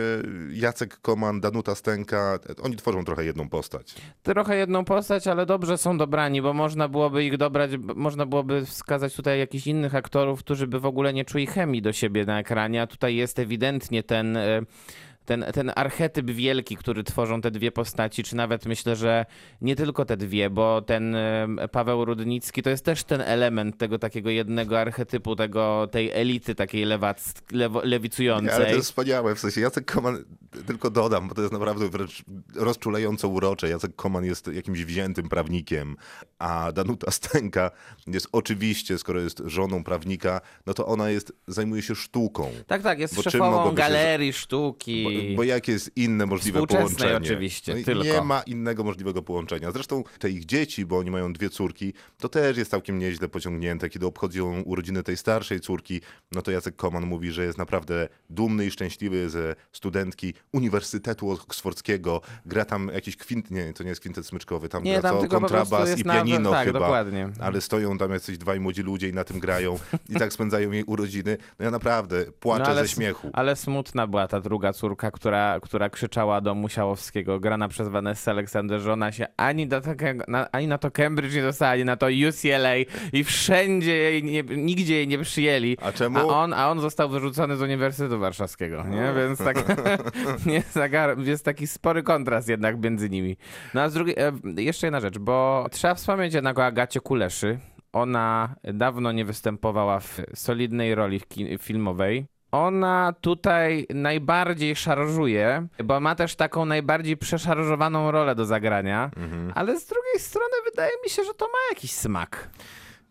[0.53, 3.95] Jacek Koman, Danuta Stenka, oni tworzą trochę jedną postać.
[4.23, 9.15] Trochę jedną postać, ale dobrze są dobrani, bo można byłoby ich dobrać, można byłoby wskazać
[9.15, 12.83] tutaj jakichś innych aktorów, którzy by w ogóle nie czuli chemii do siebie na ekranie,
[12.83, 14.39] a tutaj jest ewidentnie ten.
[15.25, 19.27] Ten, ten archetyp wielki, który tworzą te dwie postaci, czy nawet myślę, że
[19.61, 21.17] nie tylko te dwie, bo ten
[21.73, 26.85] Paweł Rudnicki to jest też ten element tego takiego jednego archetypu, tego, tej elity takiej
[26.85, 28.55] lewac, lewo, lewicującej.
[28.55, 30.25] Ale to jest wspaniałe, w sensie Jacek Koman,
[30.67, 32.25] tylko dodam, bo to jest naprawdę wręcz
[32.57, 33.69] rozczulająco urocze.
[33.69, 35.97] Jacek Koman jest jakimś wziętym prawnikiem,
[36.39, 37.71] a Danuta Stenka
[38.07, 42.51] jest oczywiście, skoro jest żoną prawnika, no to ona jest, zajmuje się sztuką.
[42.67, 45.05] Tak, tak, jest Bo szefową galerii sztuki.
[45.05, 47.17] Bo, bo jakie jest inne możliwe połączenie?
[47.17, 48.05] oczywiście, No tylko.
[48.05, 49.71] Nie ma innego możliwego połączenia.
[49.71, 53.89] Zresztą te ich dzieci, bo oni mają dwie córki, to też jest całkiem nieźle pociągnięte.
[53.89, 56.01] Kiedy obchodzą urodziny tej starszej córki,
[56.33, 62.21] no to Jacek Koman mówi, że jest naprawdę dumny i szczęśliwy ze studentki Uniwersytetu Oksfordzkiego.
[62.47, 65.29] Gra tam jakiś kwint, nie, to nie jest kwintet smyczkowy, tam Nie, gra tam prostu
[65.41, 66.79] kontrabas i pianino tak, chyba.
[66.81, 67.29] dokładnie.
[67.41, 70.85] Ale stoją tam jacyś dwaj młodzi ludzie i na tym grają i tak spędzają jej
[70.85, 71.37] urodziny.
[71.59, 73.31] No ja naprawdę płaczę ale ze śmiechu.
[73.33, 78.81] Ale smutna była ta druga córka, która, która krzyczała do Musiałowskiego, grana przez Vanessa Aleksander,
[78.81, 81.97] że ona się ani, do takiego, na, ani na to Cambridge nie dostała, ani na
[81.97, 82.77] to UCLA
[83.13, 85.77] i wszędzie jej nie, nigdzie jej nie przyjęli.
[85.83, 86.19] A czemu?
[86.19, 89.13] A on, a on został wyrzucony z Uniwersytetu Warszawskiego, nie?
[89.17, 89.57] Więc tak,
[90.47, 90.63] nie,
[91.27, 93.37] jest taki spory kontrast jednak między nimi.
[93.75, 97.59] No a z drugiej, e, jeszcze jedna rzecz, bo trzeba wspomnieć jednak o Agacie Kuleszy.
[97.93, 101.21] Ona dawno nie występowała w solidnej roli
[101.59, 102.27] filmowej.
[102.55, 109.11] Ona tutaj najbardziej szarżuje, bo ma też taką najbardziej przeszarżowaną rolę do zagrania,
[109.55, 112.51] ale z drugiej strony wydaje mi się, że to ma jakiś smak.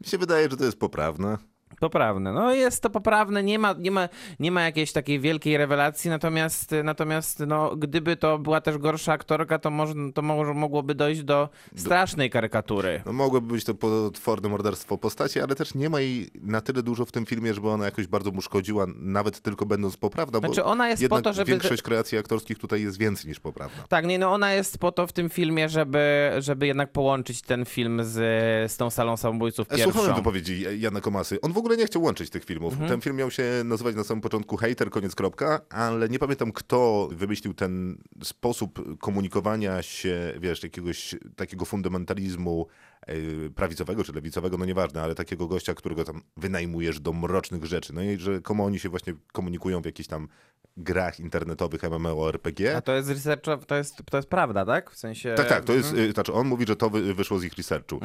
[0.02, 1.38] Mi się wydaje, że to jest poprawne.
[1.88, 2.34] Poprawne.
[2.34, 6.76] No jest to poprawne, nie ma, nie ma, nie ma jakiejś takiej wielkiej rewelacji, natomiast,
[6.84, 11.50] natomiast no, gdyby to była też gorsza aktorka, to, może, to może, mogłoby dojść do
[11.76, 13.02] strasznej karykatury.
[13.06, 17.06] No mogłoby być to potworne morderstwo postaci, ale też nie ma jej na tyle dużo
[17.06, 20.64] w tym filmie, żeby ona jakoś bardzo mu szkodziła, nawet tylko będąc poprawna, bo Znaczy,
[20.64, 23.84] ona jest po to, żeby- większość kreacji aktorskich tutaj jest więcej niż poprawna.
[23.90, 27.66] Tak, nie, no ona jest po to w tym filmie, żeby, żeby jednak połączyć ten
[27.66, 28.12] film z,
[28.72, 30.16] z tą salą samobójców E, Słuchałem pierwszą.
[30.16, 31.42] wypowiedzi Jana Komasy.
[31.42, 32.74] On w ogóle nie chciał łączyć tych filmów.
[32.74, 32.90] Mhm.
[32.90, 37.10] Ten film miał się nazywać na samym początku Hater, koniec kropka, ale nie pamiętam kto
[37.12, 42.68] wymyślił ten sposób komunikowania się, wiesz, jakiegoś takiego fundamentalizmu
[43.56, 47.94] prawicowego czy lewicowego, no nieważne, ale takiego gościa, którego tam wynajmujesz do mrocznych rzeczy.
[47.94, 50.28] No i że komu oni się właśnie komunikują w jakichś tam
[50.78, 52.76] grach internetowych MMORPG.
[52.78, 54.92] A to jest research, to jest, to jest prawda, tak?
[54.92, 55.36] W sensie...
[55.38, 56.10] Tak, tak, to jest, Mhm.
[56.10, 58.00] y, znaczy on mówi, że to wy, wyszło z ich researchu.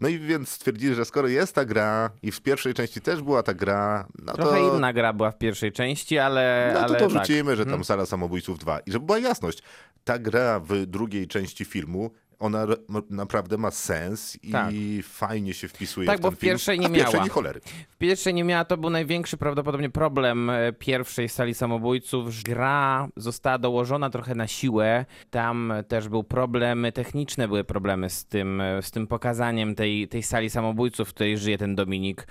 [0.00, 3.42] No i więc stwierdzili, że skoro jest ta gra i w pierwszej części też była
[3.42, 4.76] ta gra, no Trochę to...
[4.76, 6.70] inna gra była w pierwszej części, ale...
[6.74, 7.26] No to ale to tak.
[7.26, 8.78] rzucimy, że tam Sala Samobójców 2.
[8.80, 9.62] I żeby była jasność,
[10.04, 12.10] ta gra w drugiej części filmu,
[12.42, 12.66] ona
[13.10, 14.74] naprawdę ma sens i Tak.
[15.02, 17.24] fajnie się wpisuje Tak, w bo ten w pierwszej film, nie a w pierwszej miała.
[17.24, 17.60] nie cholery.
[17.88, 22.28] W pierwszej nie miała, to był największy prawdopodobnie problem e, pierwszej sali samobójców.
[22.34, 25.04] że Gra została dołożona trochę na siłę.
[25.30, 30.22] Tam też był problem, techniczne były problemy z tym, e, z tym pokazaniem tej, tej
[30.22, 32.26] sali samobójców, w której żyje ten Dominik.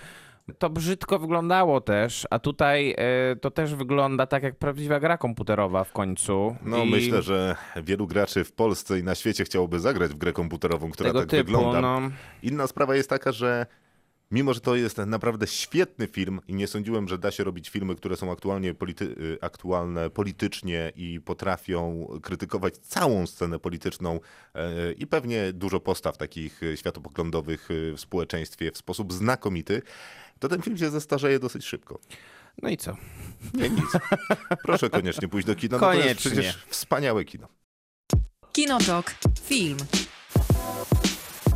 [0.60, 5.84] To brzydko wyglądało też, a tutaj e, to też wygląda tak jak prawdziwa gra komputerowa
[5.84, 6.56] w końcu.
[6.66, 10.34] No I myślę, że wielu graczy w Polsce i na świecie chciałoby zagrać w grę
[10.34, 11.82] komputerową, która tego tak typu, wygląda.
[11.82, 12.02] no.
[12.44, 13.66] Inna sprawa jest taka, że
[14.32, 17.96] mimo, że to jest naprawdę świetny film i nie sądziłem, że da się robić filmy,
[17.96, 24.20] które są aktualnie polity- y, aktualne politycznie i potrafią krytykować całą scenę polityczną
[24.56, 29.82] e, i pewnie dużo postaw takich e, światopoglądowych e, w społeczeństwie w sposób znakomity,
[30.40, 32.00] to ten film się zestarzeje dosyć szybko.
[32.62, 32.98] no i co?
[33.54, 33.86] Nie nic.
[34.64, 35.78] Proszę koniecznie pójść do kina.
[35.78, 36.32] No to jest Koniecznie.
[36.32, 37.48] przecież wspaniałe kino.
[38.54, 39.12] Kinotok.
[39.44, 39.78] Film.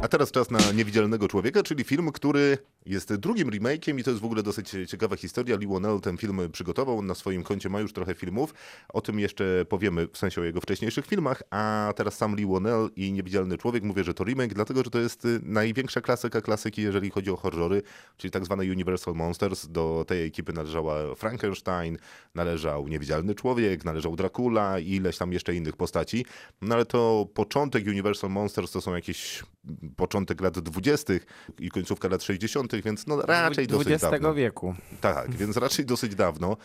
[0.06, 4.22] A teraz czas na Niewidzialnego Człowieka, czyli film, który jest drugim remake'iem i to jest
[4.22, 5.58] w ogóle dosyć ciekawa historia.
[5.58, 8.54] Lee Whannell ten film przygotował, na swoim koncie ma już trochę filmów.
[8.90, 12.90] O tym jeszcze powiemy, w sensie o jego wcześniejszych filmach, a teraz sam Lee Whannell
[12.96, 17.10] i Niewidzialny Człowiek mówię, że to remake, dlatego, że to jest największa klasyka klasyki, jeżeli
[17.10, 17.82] chodzi o horrory,
[18.18, 19.68] czyli tak zwane Universal Monsters.
[19.68, 21.98] Do tej ekipy należała Frankenstein,
[22.36, 26.26] należał Niewidzialny Człowiek, należał Dracula i ileś tam jeszcze innych postaci.
[26.62, 29.44] No ale to początek Universal Monsters to są jakieś
[29.96, 31.14] początek lat 20.
[31.60, 34.34] i końcówka lat 60., więc no raczej dosyć XX dawno.
[34.34, 34.76] wieku.
[35.02, 36.58] Tak, więc raczej dosyć dawno.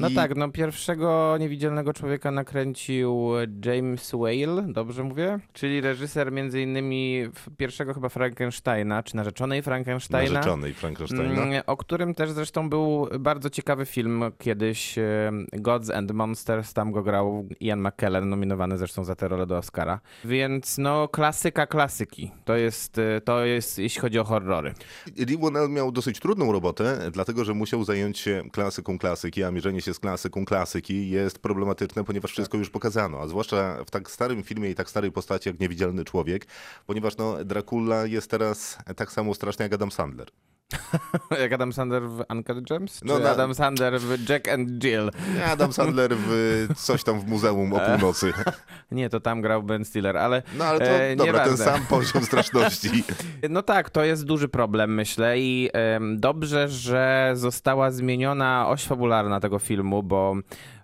[0.00, 3.30] No I- tak, no pierwszego niewidzialnego człowieka nakręcił
[3.64, 5.38] James Whale, dobrze mówię?
[5.52, 10.32] Czyli reżyser między innymi pierwszego chyba Frankensteina, czy narzeczonej Frankensteina.
[10.32, 11.42] Narzeczonej Frankensteina.
[11.42, 16.92] Mm, O którym też zresztą był bardzo ciekawy film kiedyś, e, Gods and Monsters, tam
[16.92, 20.00] go grał Ian McKellen, nominowany zresztą za tę rolę do Oscara.
[20.24, 24.74] Więc no klasyka klasyki, to jest, e, to jest jeśli chodzi o horrory.
[25.16, 29.94] Lee miał dosyć trudną robotę, dlatego że musiał zająć się klasyką klasyki, a mierzenie się
[29.94, 34.70] z klasyką klasyki jest problematyczne, ponieważ wszystko już pokazano, a zwłaszcza w tak starym filmie
[34.70, 36.46] i tak starej postaci jak Niewidzialny Człowiek,
[36.86, 40.28] ponieważ no, Dracula jest teraz tak samo straszny jak Adam Sandler.
[41.42, 43.00] Jak Adam Sandler w Uncut Gems?
[43.04, 45.10] No na- Adam Sandler w Jack and Jill?
[45.34, 48.32] Nie, Adam Sandler w coś tam w muzeum o północy.
[48.90, 52.24] Nie, to tam grał Ben Stiller, ale No ale to e, dobra, ten sam poziom
[52.24, 53.04] straszności.
[53.50, 59.40] No tak, to jest duży problem, myślę i em, dobrze, że została zmieniona oś fabularna
[59.40, 60.36] tego filmu, bo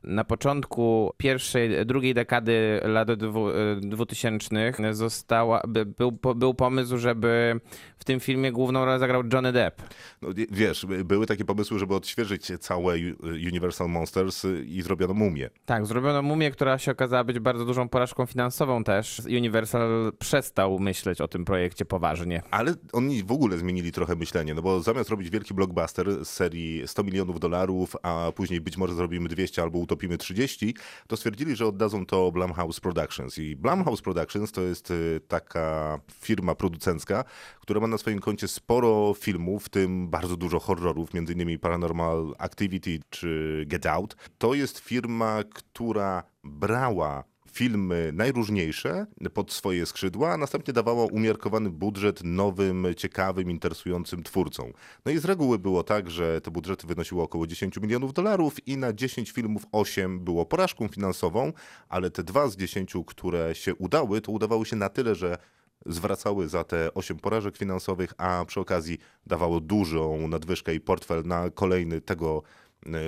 [0.04, 7.60] na początku pierwszej, drugiej dekady lat dwu, e, dwutysięcznych została, by, był, był pomysł, żeby
[7.98, 9.82] w tym filmie główną rolę zagrał Johnny Depp.
[10.22, 15.50] No, wie- wiesz, były takie pomysły, żeby odświeżyć całe Universal Monsters i zrobiono mumię.
[15.66, 19.22] Tak, zrobiono mumię, która się okazała być bardzo dużą porażką finansową też.
[19.26, 22.42] Universal przestał myśleć o tym projekcie poważnie.
[22.50, 26.82] Ale oni w ogóle zmienili trochę myślenie, no bo zamiast robić wielki blockbuster z serii
[26.88, 30.74] 100 milionów dolarów, a później być może zrobimy 200 albo utopimy 30,
[31.06, 33.38] to stwierdzili, że oddadzą to Blumhouse Productions.
[33.38, 37.24] I Blumhouse Productions to jest y, taka firma producencka,
[37.60, 42.98] która ma na swoim koncie sporo filmów, w tym bardzo dużo horrorów, innymi Paranormal Activity
[43.10, 44.16] czy Get Out.
[44.38, 52.20] To jest firma, która brała filmy najróżniejsze pod swoje skrzydła, a następnie dawała umiarkowany budżet
[52.24, 54.72] nowym, ciekawym, interesującym twórcom.
[55.04, 58.76] No i z reguły było tak, że te budżety wynosiły około 10 milionów dolarów i
[58.76, 61.52] na 10 filmów 8 było porażką finansową,
[61.88, 65.38] ale te dwa z 10, które się udały, to udawały się na tyle, że
[65.86, 71.50] zwracały za te 8 porażek finansowych, a przy okazji dawało dużą nadwyżkę i portfel na
[71.50, 72.42] kolejny tego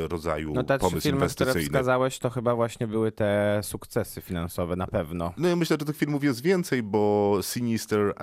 [0.09, 1.63] rodzaju No te trzy pomysł filmy, które inwestycyjny.
[1.69, 5.33] wskazałeś, to chyba właśnie były te sukcesy finansowe, na pewno.
[5.37, 8.15] No ja myślę, że tych filmów jest więcej, bo Sinister e,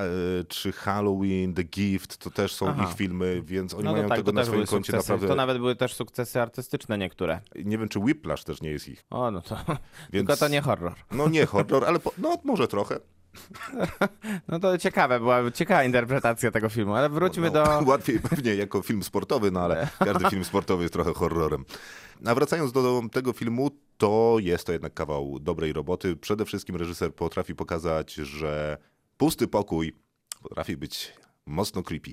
[0.48, 2.84] czy Halloween, The Gift to też są Aha.
[2.90, 4.98] ich filmy, więc oni No mają tak, tego na swoim koncie sukcesy.
[4.98, 5.28] naprawdę.
[5.28, 7.42] To nawet były też sukcesy artystyczne niektóre.
[7.66, 9.04] Nie wiem, czy Whiplash też nie jest ich.
[9.10, 10.28] O, no to Więc...
[10.28, 10.94] tylko to nie horror.
[11.12, 12.12] No nie horror, ale po...
[12.18, 13.00] no może trochę.
[14.48, 17.82] No to ciekawe, była ciekawa interpretacja tego filmu, ale wróćmy no, do...
[17.92, 21.66] Łatwiej pewnie jako film sportowy, no ale każdy film sportowy jest trochę horrorem.
[22.26, 26.16] A wracając do tego filmu, to jest to jednak kawał dobrej roboty.
[26.16, 28.78] Przede wszystkim reżyser potrafi pokazać, że
[29.18, 29.94] pusty pokój
[30.44, 31.14] potrafi być
[31.46, 32.12] mocno creepy.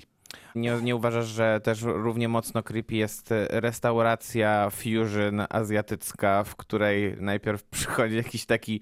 [0.55, 7.63] Nie, nie uważasz, że też równie mocno creepy jest restauracja fusion azjatycka, w której najpierw
[7.77, 8.81] przychodzi jakiś taki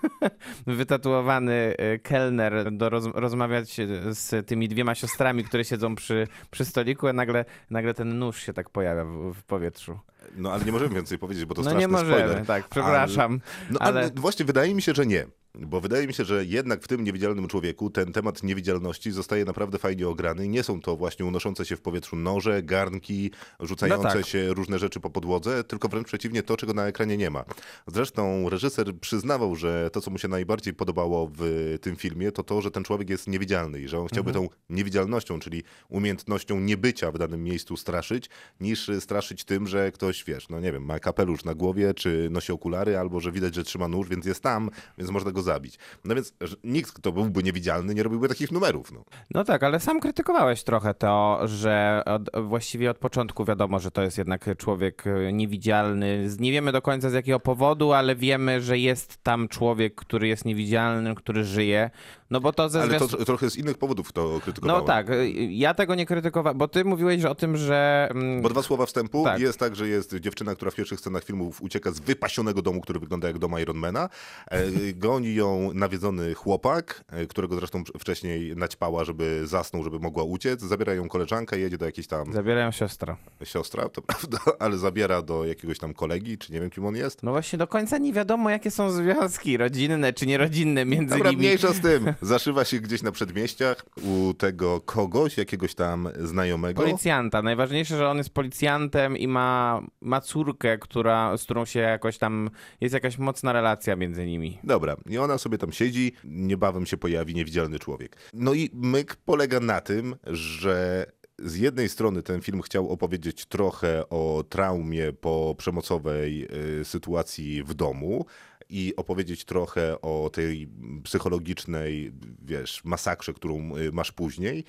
[0.66, 3.76] wytatuowany e, kelner do roz, rozmawiać
[4.10, 8.52] z tymi dwiema siostrami, które siedzą przy, przy stoliku, a nagle, nagle ten nóż się
[8.52, 9.98] tak pojawia w, w powietrzu.
[10.36, 12.46] No ale nie możemy więcej powiedzieć, bo to no straszny nie możemy, spoiler.
[12.46, 13.40] tak, przepraszam.
[13.70, 14.00] No ale...
[14.00, 15.26] ale właśnie wydaje mi się, że nie.
[15.54, 19.78] Bo wydaje mi się, że jednak w tym niewidzialnym człowieku ten temat niewidzialności zostaje naprawdę
[19.78, 20.48] fajnie ograny.
[20.48, 24.26] Nie są to właśnie unoszące się w powietrzu noże, garnki, rzucające No tak.
[24.26, 27.44] się różne rzeczy po podłodze, tylko wręcz przeciwnie to, czego na ekranie nie ma.
[27.86, 32.62] Zresztą reżyser przyznawał, że to, co mu się najbardziej podobało w tym filmie, to to,
[32.62, 34.48] że ten człowiek jest niewidzialny i że on chciałby Mhm.
[34.48, 40.48] tą niewidzialnością, czyli umiejętnością niebycia w danym miejscu straszyć, niż straszyć tym, że ktoś, wiesz,
[40.48, 43.88] no nie wiem, ma kapelusz na głowie, czy nosi okulary, albo że widać, że trzyma
[43.88, 45.78] nóż, więc jest tam, więc można go zabić.
[46.04, 48.92] No więc nikt, kto byłby niewidzialny, nie robiłby takich numerów.
[48.92, 49.04] No.
[49.34, 54.02] No tak, ale sam krytykowałeś trochę to, że od, właściwie od początku wiadomo, że to
[54.02, 56.28] jest jednak człowiek e, niewidzialny.
[56.38, 60.44] Nie wiemy do końca z jakiego powodu, ale wiemy, że jest tam człowiek, który jest
[60.44, 61.90] niewidzialny, który żyje.
[62.30, 64.80] No bo to ze Ale to trochę z innych powodów to krytykowałem.
[64.80, 68.08] No tak, e, ja tego nie krytykowałem, bo ty mówiłeś o tym, że...
[68.10, 69.24] mm, Bo dwa słowa wstępu.
[69.24, 69.40] Tak.
[69.40, 73.00] Jest tak, że jest dziewczyna, która w pierwszych scenach filmów ucieka z wypasionego domu, który
[73.00, 74.08] wygląda jak dom Ironmana.
[74.50, 74.62] E,
[74.94, 80.60] goni ją nawiedzony chłopak, e, którego zresztą wcześniej naćpała, żeby zasnął, żeby mogła uciec.
[80.60, 83.16] Zabiera ją koleżankę, jedzie do jakiejś tam Zabierają siostrę.
[83.44, 87.22] siostra, to prawda, ale zabiera do jakiegoś tam kolegi, czy nie wiem kim on jest.
[87.22, 91.40] No właśnie do końca nie wiadomo, jakie są związki rodzinne czy nierodzinne między Dobra, nimi.
[91.42, 92.14] mniejsza z tym.
[92.22, 96.82] Zaszywa się gdzieś na przedmieściach u tego kogoś, jakiegoś tam znajomego.
[96.82, 97.42] Policjanta.
[97.42, 102.50] Najważniejsze, że on jest policjantem i ma, ma córkę, która, z którą się jakoś tam,
[102.80, 104.58] jest jakaś mocna relacja między nimi.
[104.64, 108.16] Dobra, i ona sobie tam siedzi, niebawem się pojawi niewidzialny człowiek.
[108.34, 111.06] No i myk polega na tym, że
[111.44, 116.48] z jednej strony ten film chciał opowiedzieć trochę o traumie po przemocowej
[116.80, 118.26] y, sytuacji w domu
[118.68, 120.68] i opowiedzieć trochę o tej
[121.04, 124.64] psychologicznej, wiesz, masakrze, którą y, masz później,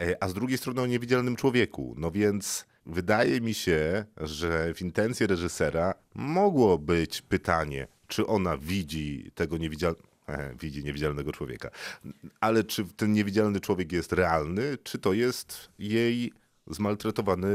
[0.00, 1.94] e, a z drugiej strony o niewidzialnym człowieku.
[1.98, 9.30] No więc wydaje mi się, że w intencji reżysera mogło być pytanie, czy ona widzi
[9.34, 10.12] tego niewidzialnego.
[10.60, 11.70] Widzi niewidzialnego człowieka.
[12.40, 16.32] Ale czy ten niewidzialny człowiek jest realny, czy to jest jej
[16.66, 17.48] zmaltretowany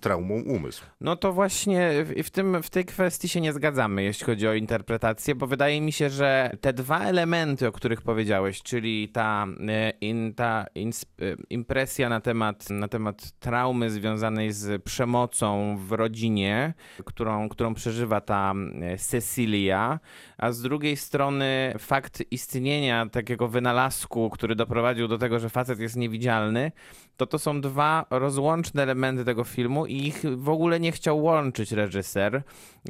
[0.00, 0.84] traumą umysł?
[1.00, 5.34] No to właśnie w, tym, w tej kwestii się nie zgadzamy, jeśli chodzi o interpretację,
[5.34, 10.34] bo wydaje mi się, że te dwa elementy, o których powiedziałeś, czyli ta, e, in,
[10.34, 17.74] ta e, impresja na temat, na temat traumy związanej z przemocą w rodzinie, którą, którą
[17.74, 20.00] przeżywa ta e, Cecilia,
[20.38, 25.96] a z drugiej strony fakt istnienia takiego wynalazku, który doprowadził do tego, że facet jest
[25.96, 26.72] niewidzialny,
[27.18, 31.72] to to są dwa rozłączne elementy tego filmu i ich w ogóle nie chciał łączyć
[31.72, 32.42] reżyser,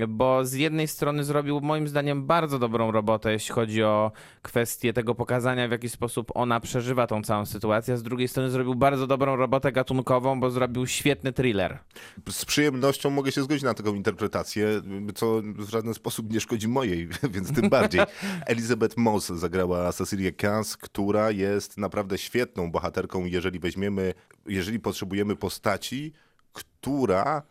[0.08, 4.12] bo z jednej strony zrobił moim zdaniem bardzo dobrą robotę, jeśli chodzi o
[4.42, 8.50] kwestię tego pokazania, w jaki sposób ona przeżywa tą całą sytuację, a z drugiej strony
[8.50, 11.78] zrobił bardzo dobrą robotę gatunkową, bo zrobił świetny thriller.
[12.30, 14.82] Z przyjemnością mogę się zgodzić na taką interpretację,
[15.14, 18.00] co w żaden sposób nie szkodzi mojej, więc tym bardziej.
[18.46, 24.14] Elizabeth Moss zagrała Cecilię Kans, która jest naprawdę świetną bohaterką, jeżeli weźmiemy,
[24.46, 26.12] jeżeli potrzebujemy postaci,
[26.52, 27.42] która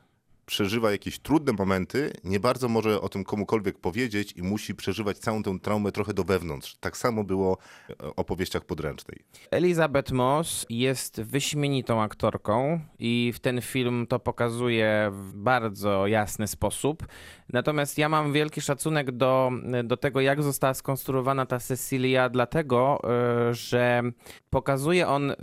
[0.47, 5.43] przeżywa jakieś trudne momenty, nie bardzo może o tym komukolwiek powiedzieć i musi przeżywać całą
[5.43, 6.75] tę traumę trochę do wewnątrz.
[6.79, 7.57] Tak samo było
[7.99, 9.19] w opowieściach podręcznej.
[9.51, 17.07] Elizabeth Moss jest wyśmienitą aktorką i w ten film to pokazuje w bardzo jasny sposób.
[17.53, 19.51] Natomiast ja mam wielki szacunek do,
[19.83, 23.01] do tego, jak została skonstruowana ta Cecilia, dlatego,
[23.49, 24.03] y, że
[24.49, 25.35] pokazuje on y,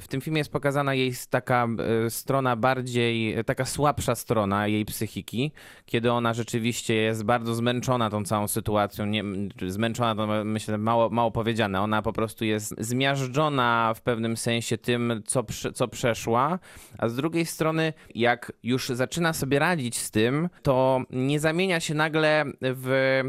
[0.00, 1.68] w tym filmie jest pokazana jej taka
[2.06, 5.52] e, strona bardziej, taka słabsza strona jej psychiki,
[5.86, 9.06] kiedy ona rzeczywiście jest bardzo zmęczona tą całą sytuacją.
[9.06, 9.24] Nie,
[9.66, 11.80] zmęczona to myślę mało, mało powiedziane.
[11.80, 16.58] Ona po prostu jest zmiażdżona w pewnym sensie tym, co, co przeszła,
[16.98, 21.94] a z drugiej strony, jak już zaczyna sobie radzić z tym, to nie zamienia się
[21.94, 23.22] nagle w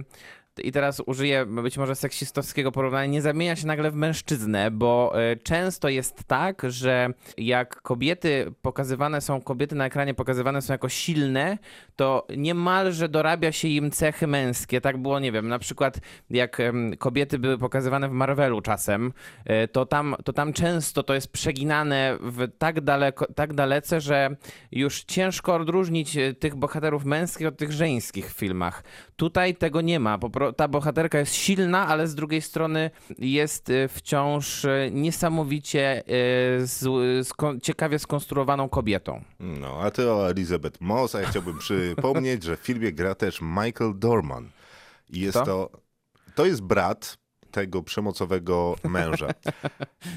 [0.64, 5.36] i teraz użyję być może seksistowskiego porównania, nie zamienia się nagle w mężczyznę, bo e,
[5.36, 11.58] często jest tak, że jak kobiety pokazywane są, kobiety na ekranie pokazywane są jako silne,
[11.96, 14.82] to niemalże dorabia się im cechy męskie.
[14.82, 16.62] Tak było, nie wiem, na przykład jak
[17.00, 19.14] kobiety były pokazywane w Marvelu czasem,
[19.46, 24.36] e, to tam, to tam często to jest przeginane w tak, daleko, tak dalece, że
[24.72, 28.84] już ciężko odróżnić e, tych bohaterów męskich od tych żeńskich w filmach.
[29.16, 30.18] Tutaj tego nie ma.
[30.18, 37.60] Po ta bohaterka jest silna, ale z drugiej strony jest y, wciąż y, niesamowicie y,
[37.62, 39.24] ciekawie skonstruowaną kobietą.
[39.40, 43.42] No, a ty o Elizabeth Moss, a ja chciałbym przypomnieć, że w filmie gra też
[43.42, 44.50] Michael Dorman.
[45.10, 45.70] I jest to,
[46.36, 47.18] to jest brat
[47.52, 49.28] tego przemocowego męża,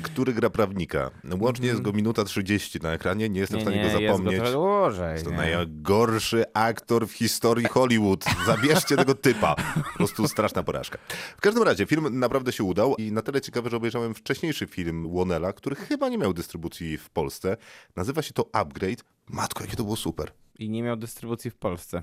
[0.03, 1.11] który gra prawnika.
[1.41, 4.41] Łącznie jest go minuta 30 na ekranie, nie jestem nie, w stanie nie, go zapomnieć.
[4.41, 5.37] Jest go dłużej, jest to nie.
[5.37, 8.25] najgorszy aktor w historii Hollywood.
[8.47, 9.55] Zabierzcie tego typa.
[9.55, 10.99] Po prostu straszna porażka.
[11.37, 15.07] W każdym razie, film naprawdę się udał i na tyle ciekawy, że obejrzałem wcześniejszy film
[15.07, 17.57] Łonela, który chyba nie miał dystrybucji w Polsce.
[17.97, 19.05] Nazywa się to Upgrade.
[19.29, 20.33] Matko, jakie to było super.
[20.59, 22.03] I nie miał dystrybucji w Polsce.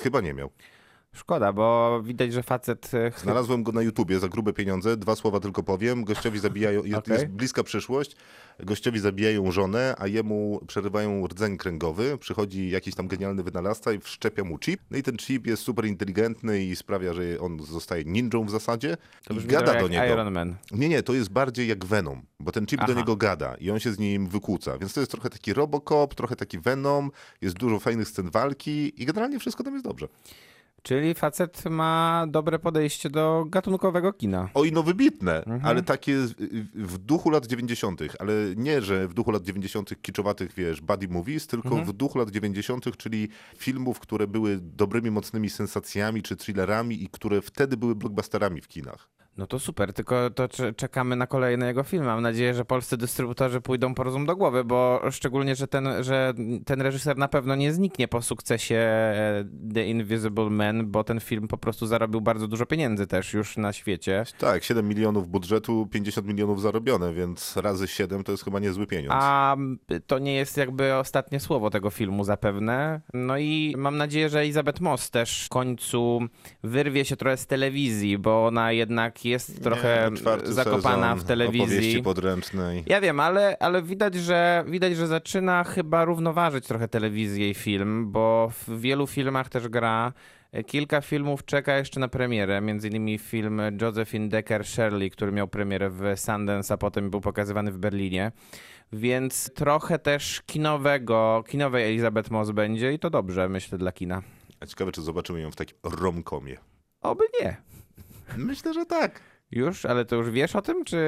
[0.00, 0.50] Chyba nie miał.
[1.14, 2.94] Szkoda, bo widać, że facet.
[2.94, 4.96] E, Znalazłem go na YouTubie za grube pieniądze.
[4.96, 6.04] Dwa słowa tylko powiem.
[6.04, 6.84] Gościowi zabijają.
[6.84, 7.14] Jest, okay.
[7.14, 8.16] jest bliska przyszłość.
[8.58, 12.18] Gościowi zabijają żonę, a jemu przerywają rdzeń kręgowy.
[12.18, 14.80] Przychodzi jakiś tam genialny wynalazca i wszczepia mu chip.
[14.90, 18.96] No i ten chip jest super inteligentny i sprawia, że on zostaje ninją w zasadzie.
[19.24, 20.04] To I gada do niego.
[20.04, 20.56] Iron Man.
[20.72, 22.92] Nie, nie, to jest bardziej jak Venom, bo ten chip Aha.
[22.92, 24.78] do niego gada i on się z nim wykłóca.
[24.78, 27.10] Więc to jest trochę taki Robocop, trochę taki Venom.
[27.40, 30.08] Jest dużo fajnych scen walki i generalnie wszystko tam jest dobrze.
[30.82, 34.48] Czyli facet ma dobre podejście do gatunkowego kina.
[34.54, 35.60] Oj, no wybitne, mhm.
[35.64, 36.16] ale takie
[36.74, 40.02] w duchu lat 90., ale nie, że w duchu lat 90.
[40.02, 41.86] kiczowatych, wiesz, buddy movies, tylko mhm.
[41.86, 47.42] w duchu lat 90., czyli filmów, które były dobrymi, mocnymi sensacjami czy thrillerami i które
[47.42, 49.08] wtedy były blockbusterami w kinach.
[49.38, 52.06] No to super, tylko to cze- czekamy na kolejne jego filmy.
[52.06, 56.34] Mam nadzieję, że polscy dystrybutorzy pójdą po rozum do głowy, bo szczególnie, że ten, że
[56.66, 61.48] ten reżyser na pewno nie zniknie po sukcesie e, The Invisible Man, bo ten film
[61.48, 64.24] po prostu zarobił bardzo dużo pieniędzy też już na świecie.
[64.38, 69.14] Tak, 7 milionów budżetu, 50 milionów zarobione, więc razy 7 to jest chyba niezły pieniądz.
[69.16, 69.56] A
[70.06, 73.00] to nie jest jakby ostatnie słowo tego filmu zapewne.
[73.14, 76.20] No i mam nadzieję, że Elizabeth Moss też w końcu
[76.64, 81.24] wyrwie się trochę z telewizji, bo ona jednak jest trochę Nie, czwarty zakopana sezon w
[81.24, 82.02] telewizji.
[82.02, 82.84] Podręcznej.
[82.86, 88.12] Ja wiem, ale, ale widać, że widać, że zaczyna chyba równoważyć trochę telewizję i film,
[88.12, 90.12] bo w wielu filmach też gra.
[90.66, 95.90] Kilka filmów czeka jeszcze na premierę, między innymi film Josephine Decker Shirley, który miał premierę
[95.90, 98.32] w Sundance, a potem był pokazywany w Berlinie.
[98.92, 104.22] Więc trochę też kinowego, kinowej Elizabeth Moss będzie i to dobrze, myślę, dla kina.
[104.60, 106.56] A ciekawe, czy zobaczymy ją w takim romkomie.
[107.00, 107.56] Oby nie.
[108.36, 109.20] Myślę, że tak.
[109.50, 109.84] Już?
[109.84, 110.98] Ale to już wiesz o tym, czy,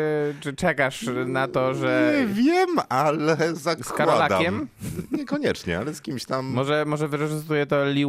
[0.40, 2.14] czy czekasz na to, że...
[2.18, 3.96] Nie wiem, ale zakładam.
[3.96, 4.68] Karolakiem?
[5.10, 6.46] Niekoniecznie, ale z kimś tam...
[6.46, 8.06] Może, może wyreżyseruje to Lee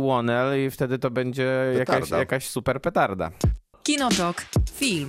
[0.65, 3.31] i wtedy to będzie jakaś, jakaś super petarda.
[3.83, 4.45] Kinotok.
[4.73, 5.07] Film.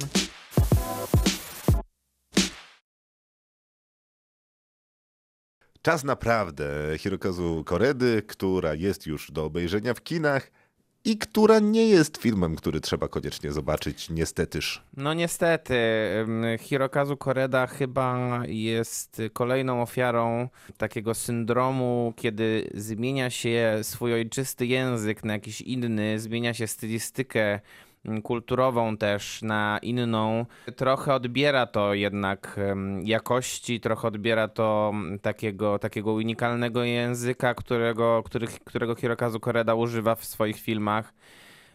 [5.82, 6.64] Czas naprawdę
[6.98, 10.50] Hirokazu Koredy, która jest już do obejrzenia w kinach
[11.04, 14.82] i która nie jest filmem, który trzeba koniecznie zobaczyć, niestetyż.
[14.96, 15.74] No niestety,
[16.60, 25.32] Hirokazu Koreda chyba jest kolejną ofiarą takiego syndromu, kiedy zmienia się swój ojczysty język na
[25.32, 27.60] jakiś inny, zmienia się stylistykę
[28.22, 30.46] kulturową też na inną.
[30.76, 32.60] Trochę odbiera to jednak
[33.02, 40.14] jakości, trochę odbiera to ym, takiego, takiego unikalnego języka, którego, których, którego Hirokazu Koreda używa
[40.14, 41.14] w swoich filmach.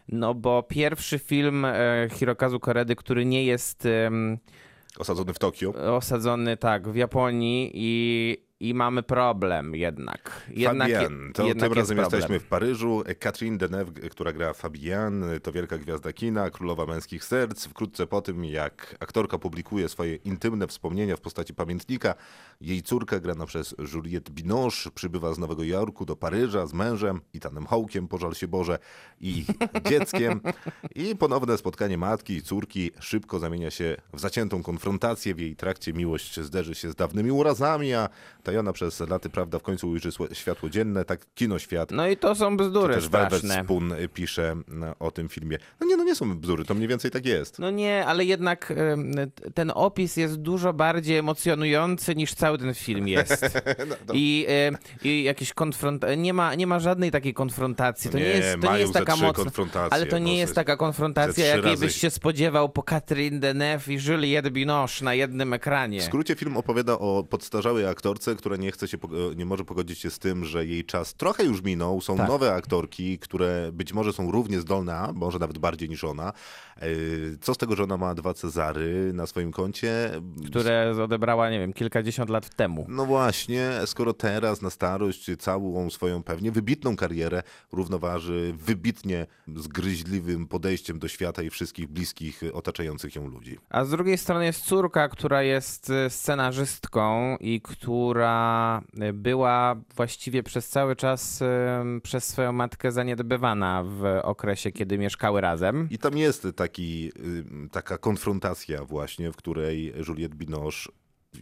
[0.08, 3.88] No bo pierwszy film e, Hirokazu Koredy, który nie jest
[4.98, 5.96] Osadzony w Tokio.
[5.96, 10.42] osadzony tak w Japonii i, i mamy problem jednak.
[10.48, 13.02] jednak Fabian, to jednak tym razem jest jesteśmy w Paryżu.
[13.18, 17.66] Catherine Deneuve, która gra Fabian, to wielka gwiazda kina, królowa męskich serc.
[17.66, 22.14] Wkrótce po tym, jak aktorka publikuje swoje intymne wspomnienia w postaci pamiętnika,
[22.60, 27.66] jej córka, grana przez Juliette Binoche, przybywa z Nowego Jorku do Paryża z mężem, Itanem
[27.66, 28.78] Hawkiem, pożal się Boże,
[29.20, 29.44] i
[29.90, 30.40] dzieckiem.
[30.94, 35.34] I ponowne spotkanie matki i córki szybko zamienia się w zaciętą konfrontację.
[35.34, 38.08] W jej trakcie miłość zderzy się z dawnymi urazami, a
[38.50, 41.04] tajona przez laty prawda w końcu ujrzy światło dzienne.
[41.04, 41.90] Tak kino świat.
[41.90, 43.64] No i to są bzdury Też Velvet straszne.
[43.64, 45.58] Spoon pisze no, o tym filmie.
[45.80, 47.58] No nie, no nie są bzdury, to mniej więcej tak jest.
[47.58, 53.08] No nie, ale jednak t- ten opis jest dużo bardziej emocjonujący niż cały ten film
[53.08, 53.40] jest.
[54.08, 56.04] No, I, em, I jakiś konfront...
[56.16, 58.10] Nie ma, nie ma żadnej takiej konfrontacji.
[58.10, 59.50] To nie, Nie, jest, to nie jest taka mocna.
[59.90, 63.98] Ale to nie no, jest taka konfrontacja, jakiej byś się spodziewał po Catherine Deneuve i
[64.08, 66.00] Juliette Binoche na jednym ekranie.
[66.00, 69.98] W skrócie film opowiada o podstarzałej aktorce, która nie chce się, pog- nie może pogodzić
[69.98, 72.00] się z tym, że jej czas trochę już minął.
[72.00, 72.28] Są Tak.
[72.28, 76.32] nowe aktorki, które być może są równie zdolne, a może nawet bardziej niż ona.
[76.82, 80.10] Yy, Co z tego, że ona ma dwa Cezary na swoim koncie?
[80.46, 82.86] które odebrała, nie wiem, kilkadziesiąt lat temu.
[82.88, 89.26] No właśnie, skoro teraz na starość całą swoją pewnie wybitną karierę równoważy wybitnie
[89.56, 93.58] zgryźliwym podejściem do świata i wszystkich bliskich otaczających ją ludzi.
[93.70, 98.29] A z drugiej strony jest córka, która jest y, scenarzystką i która
[99.02, 101.40] y, była właściwie przez cały czas
[102.02, 105.88] przez swoją matkę zaniedbywana w okresie, kiedy mieszkały razem.
[105.90, 107.12] I tam jest taki,
[107.72, 110.90] taka konfrontacja właśnie, w której Juliette Binoche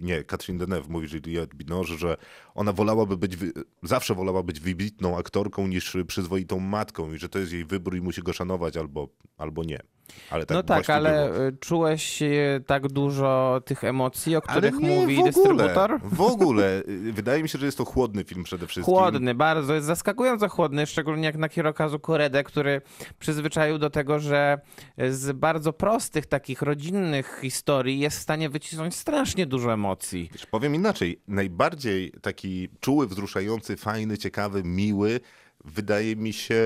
[0.01, 2.17] nie, Catherine Deneuve mówi Juliette Binoche, że
[2.55, 3.37] ona wolałaby być,
[3.83, 8.01] zawsze wolała być wybitną aktorką niż przyzwoitą matką i że to jest jej wybór i
[8.01, 9.81] musi go szanować albo, albo nie.
[10.31, 11.47] Ale tak no tak, ale było.
[11.47, 12.23] y, czułeś
[12.67, 16.01] tak dużo tych emocji, o których Ale nie, mówi w ogóle, dystrybutor?
[16.03, 16.83] W ogóle.
[16.89, 18.95] Y, Wydaje mi się, że jest to chłodny film przede wszystkim.
[18.95, 22.83] Chłodny, bardzo, jest zaskakująco chłodny, szczególnie jak na Hirokazu Koredę, który
[23.19, 24.61] przyzwyczaił do tego, że
[25.11, 30.31] z bardzo prostych, takich rodzinnych historii jest w stanie wycisnąć strasznie dużo emocji.
[30.33, 31.21] Wiesz, Powiem inaczej.
[31.29, 35.21] Najbardziej taki czuły, wzruszający, fajny, ciekawy, miły
[35.65, 36.65] wydaje mi się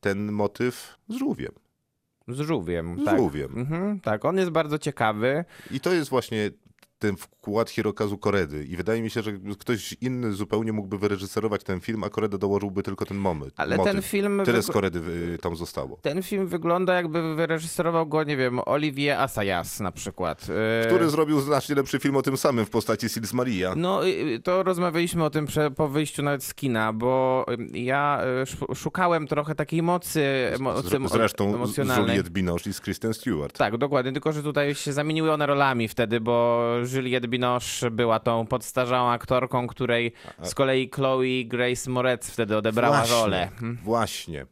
[0.00, 1.52] ten motyw z żółwiem.
[2.28, 3.18] Z żółwiem, Z tak.
[3.18, 3.52] żółwiem.
[3.56, 5.44] Mhm, tak, on jest bardzo ciekawy.
[5.70, 6.50] I to jest właśnie
[6.98, 11.80] ten wkład Hirokazu Koredy i wydaje mi się, że ktoś inny zupełnie mógłby wyreżyserować ten
[11.80, 13.52] film, a Koreda dołożyłby tylko ten moment.
[13.56, 13.92] Ale motyw.
[13.92, 14.98] ten film Tyle z Koredy
[15.34, 15.98] y, tam zostało.
[16.02, 20.46] Ten film wygląda jakby wyreżyserował go, nie wiem, Olivier Assayas na przykład.
[20.82, 23.74] E, Który zrobił znacznie lepszy film o tym samym w postaci Sils Maria.
[23.76, 27.44] No, y, to rozmawialiśmy o tym po wyjściu nawet z kina, bo
[27.74, 30.24] y, ja y, szu- szukałem trochę takiej mocy,
[30.60, 32.06] mocy Zresztą z emocjonalnej.
[32.08, 33.58] Juliette Binoche i z Kristen Stewart.
[33.58, 38.46] Tak, dokładnie, tylko że tutaj się zamieniły one rolami wtedy, bo Juliette Binoche była tą
[38.46, 40.12] podstarzałą aktorką, której
[40.42, 43.48] z kolei Chloe Grace Moretz wtedy odebrała Właśnie, rolę.
[43.56, 43.78] Hmm.
[43.82, 44.46] Właśnie.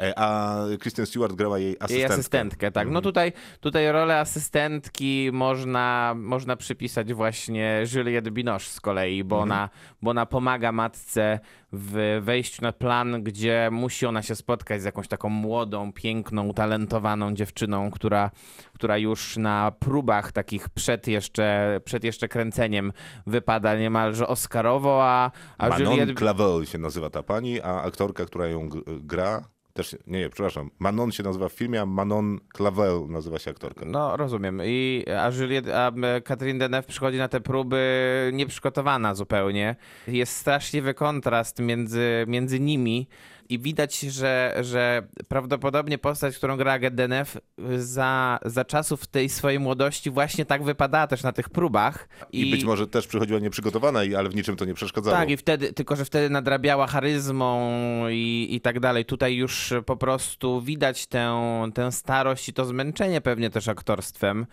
[0.00, 1.94] E, A Kristen Stewart grała jej asystentkę.
[1.94, 2.88] Jej asystentkę, tak.
[2.88, 9.68] No tutaj, tutaj rolę asystentki można, można przypisać właśnie Juliette Binoche z kolei, bo, ona,
[10.02, 11.40] bo ona pomaga matce
[11.78, 17.34] w wejściu na plan, gdzie musi ona się spotkać z jakąś taką młodą, piękną, utalentowaną
[17.34, 18.30] dziewczyną, która,
[18.74, 22.92] która już na próbach takich przed jeszcze, przed jeszcze kręceniem
[23.26, 26.14] wypada niemalże oscarowo, a, a Manon Juliette...
[26.14, 29.44] Clavel się nazywa ta pani, a aktorka, która ją gra,
[29.76, 33.84] też, nie, nie, przepraszam, Manon się nazywa w filmie, a Manon Clavel nazywa się aktorka.
[33.86, 34.60] No, rozumiem.
[34.64, 35.92] I, a Juliette, a
[36.24, 39.76] Catherine Deneuve przychodzi na te próby nieprzygotowana zupełnie.
[40.08, 43.08] Jest straszliwy kontrast między, między nimi
[43.48, 47.38] i widać, że, że prawdopodobnie postać, którą gra Deneuve
[47.78, 52.08] za, za czasów tej swojej młodości właśnie tak wypadała też na tych próbach.
[52.32, 55.16] I, być może też przychodziła nieprzygotowana, i- ale w niczym to nie przeszkadzało.
[55.16, 57.70] Tak, i wtedy, tylko że wtedy nadrabiała charyzmą
[58.10, 59.04] i, i tak dalej.
[59.04, 61.40] Tutaj już po prostu widać tę,
[61.74, 64.46] tę starość i to zmęczenie pewnie też aktorstwem,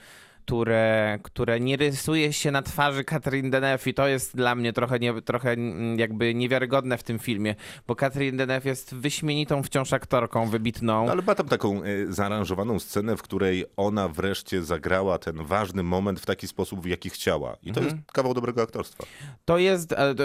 [0.47, 4.99] które, które nie rysuje się na twarzy Catherine Deneuve i to jest dla mnie trochę,
[4.99, 5.55] nie, trochę
[5.95, 7.55] jakby niewiarygodne w tym filmie,
[7.87, 11.05] bo Catherine Deneuve jest wyśmienitą wciąż aktorką, wybitną.
[11.05, 15.83] No, ale ma tam taką e, zaaranżowaną scenę, w której ona wreszcie zagrała ten ważny
[15.83, 17.57] moment w taki sposób, w jaki chciała.
[17.63, 17.85] I to Mhm.
[17.97, 19.03] jest kawał dobrego aktorstwa.
[19.45, 20.23] To jest, ale to,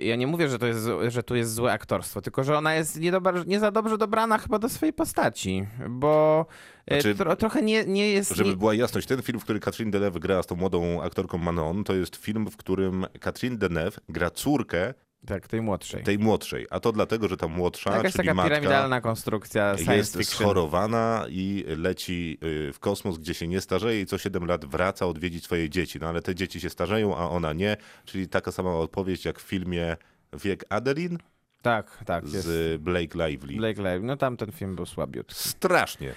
[0.00, 3.00] ja- nie mówię, że, to jest, że tu jest złe aktorstwo, tylko że ona jest
[3.00, 7.62] nie, dobra, nie za dobrze dobrana chyba do swojej postaci, bo e, Znaczy, tro, trochę
[7.62, 8.34] nie, nie jest...
[8.34, 11.38] Żeby nie, była jasność, ten film, w którym Catherine Deneuve gra z tą młodą aktorką
[11.38, 14.94] Manon, to jest film, w którym Catherine Deneuve gra córkę
[15.26, 16.02] tak, tej młodszej.
[16.04, 16.66] tej młodszej.
[16.70, 20.38] A to dlatego, że ta młodsza, Jakaś czyli taka matka, piramidalna konstrukcja science jest fiction.
[20.38, 25.06] schorowana i leci y, w kosmos, gdzie się nie starzeje i co 7 lat wraca
[25.06, 25.98] odwiedzić swoje dzieci.
[26.00, 27.76] No ale te dzieci się starzeją, a ona nie.
[28.04, 29.96] Czyli taka sama odpowiedź jak w filmie
[30.32, 31.18] Wiek Adeline
[31.66, 32.24] Tak, tak.
[32.24, 32.46] Jest.
[32.46, 33.56] z Blake Lively.
[33.56, 34.00] Blake Lively.
[34.06, 35.34] No tam ten film był słabiutki.
[35.34, 36.12] Strasznie.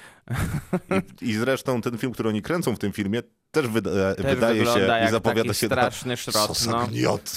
[1.22, 3.22] I, I zresztą ten film, który oni kręcą w tym filmie,
[3.52, 6.88] też, wyda, Też wydaje się i zapowiada taki się straszny na szrot, no.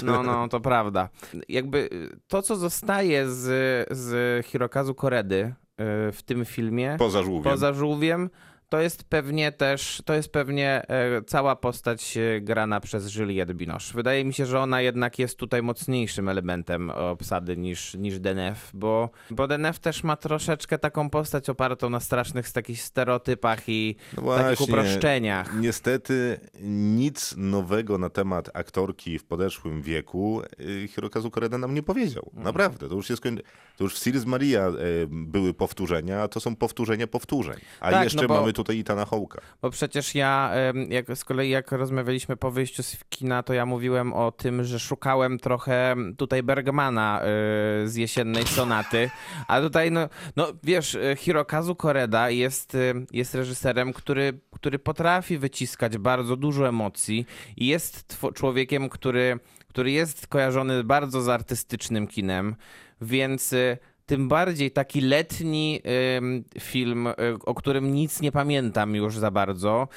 [0.04, 1.08] No, no, to prawda.
[1.48, 5.54] Jakby y, to, co zostaje z, z Hirokazu Koredy
[6.08, 7.52] y, w tym filmie, Poza żółwiem.
[7.52, 8.30] poza żółwiem,
[8.72, 13.92] to jest pewnie też, to jest pewnie e, cała postać e, grana przez Juliette Binoche.
[13.94, 19.10] Wydaje mi się, że ona jednak jest tutaj mocniejszym elementem obsady niż, niż Deneuve, bo,
[19.30, 24.58] bo Deneuve też ma troszeczkę taką postać opartą na strasznych takich stereotypach i No takich
[24.58, 24.66] właśnie.
[24.66, 25.54] uproszczeniach.
[25.60, 26.40] Niestety
[26.94, 32.30] nic nowego na temat aktorki w podeszłym wieku y, Hirokazu Koreda nam nie powiedział.
[32.32, 32.44] Mm.
[32.44, 32.88] Naprawdę.
[32.88, 33.40] To już, jest, koń-
[33.76, 34.68] to już w Sirius Maria
[35.10, 37.56] były powtórzenia, a to są powtórzenia powtórzeń.
[37.80, 39.40] A Tak, jeszcze no bo- mamy tutaj Itana Hołka.
[39.62, 40.52] Bo przecież ja,
[40.88, 44.78] jak z kolei jak rozmawialiśmy po wyjściu z kina, to ja mówiłem o tym, że
[44.78, 49.10] szukałem trochę tutaj Bergmana y, z jesiennej sonaty,
[49.48, 55.38] a tutaj no, no wiesz, y, Hirokazu Koreda jest, y, jest reżyserem, który, który potrafi
[55.38, 59.38] wyciskać bardzo dużo emocji i jest człowiekiem, który,
[59.68, 62.56] który jest kojarzony bardzo z artystycznym kinem,
[63.00, 63.54] więc
[64.06, 65.80] tym bardziej taki letni
[66.60, 67.12] film, y,
[67.44, 69.88] o którym nic nie pamiętam już za bardzo,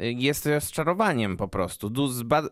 [0.00, 1.90] jest rozczarowaniem po prostu.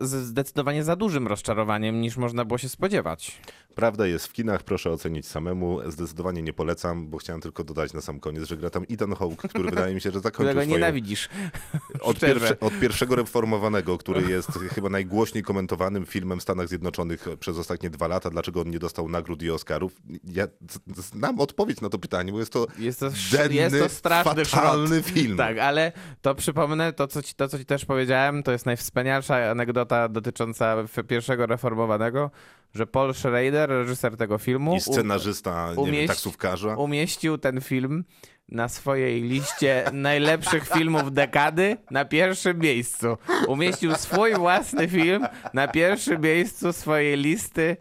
[0.01, 3.41] Zdecydowanie za dużym rozczarowaniem niż można było się spodziewać.
[3.75, 5.91] Prawda jest w kinach, proszę ocenić samemu.
[5.91, 9.47] Zdecydowanie nie polecam, bo chciałem tylko dodać na sam koniec, że gra tam Ethan Hawke,
[9.47, 10.75] który wydaje mi się, że zakończył Którego swoją...
[10.75, 11.29] nienawidzisz.
[12.01, 17.57] Od, pierwsze, od pierwszego reformowanego, który jest chyba najgłośniej komentowanym filmem w Stanach Zjednoczonych przez
[17.57, 18.29] ostatnie dwa lata.
[18.29, 20.01] Dlaczego on nie dostał nagród i Oscarów?
[20.23, 20.47] Ja
[20.95, 25.01] znam odpowiedź na to pytanie, bo jest to Jest to, denny, jest to straszny fatalny
[25.03, 25.37] film.
[25.37, 29.35] Tak, ale to przypomnę, to co, ci, to co ci też powiedziałem, to jest najwspanialsza
[29.35, 30.75] anegdota dotycząca
[31.07, 32.31] pierwszego reformowanego,
[32.75, 36.75] że Paul Schrader, reżyser tego filmu, I scenarzysta, nie wiem, taksówkarza.
[36.75, 38.03] umieścił ten film
[38.49, 43.17] na swojej liście najlepszych filmów dekady na pierwszym miejscu.
[43.47, 47.77] Umieścił swój własny film na pierwszym miejscu swojej listy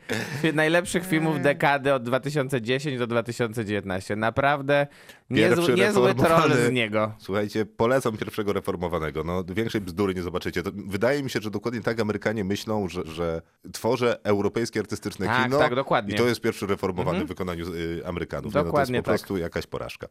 [0.54, 4.16] najlepszych filmów dekady od 2010 do 2019.
[4.16, 4.86] Naprawdę
[5.30, 7.12] niezły, niezły troll z niego.
[7.18, 9.24] Słuchajcie, polecam pierwszego reformowanego.
[9.24, 10.62] No, większej bzdury nie zobaczycie.
[10.62, 15.44] To, wydaje mi się, że dokładnie tak Amerykanie myślą, że, że tworzę europejskie artystyczne Tak,
[15.44, 16.14] kino tak, dokładnie.
[16.14, 18.52] i to jest pierwszy reformowany w wykonaniu y, Amerykanów.
[18.52, 19.26] Dokładnie no, to jest tak.
[19.26, 20.06] po prostu jakaś porażka.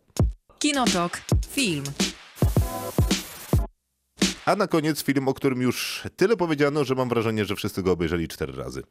[0.59, 1.17] Kinotok.
[1.49, 1.83] Film.
[4.45, 7.91] A na koniec film, o którym już tyle powiedziano, że mam wrażenie, że wszyscy go
[7.91, 8.83] obejrzeli cztery razy.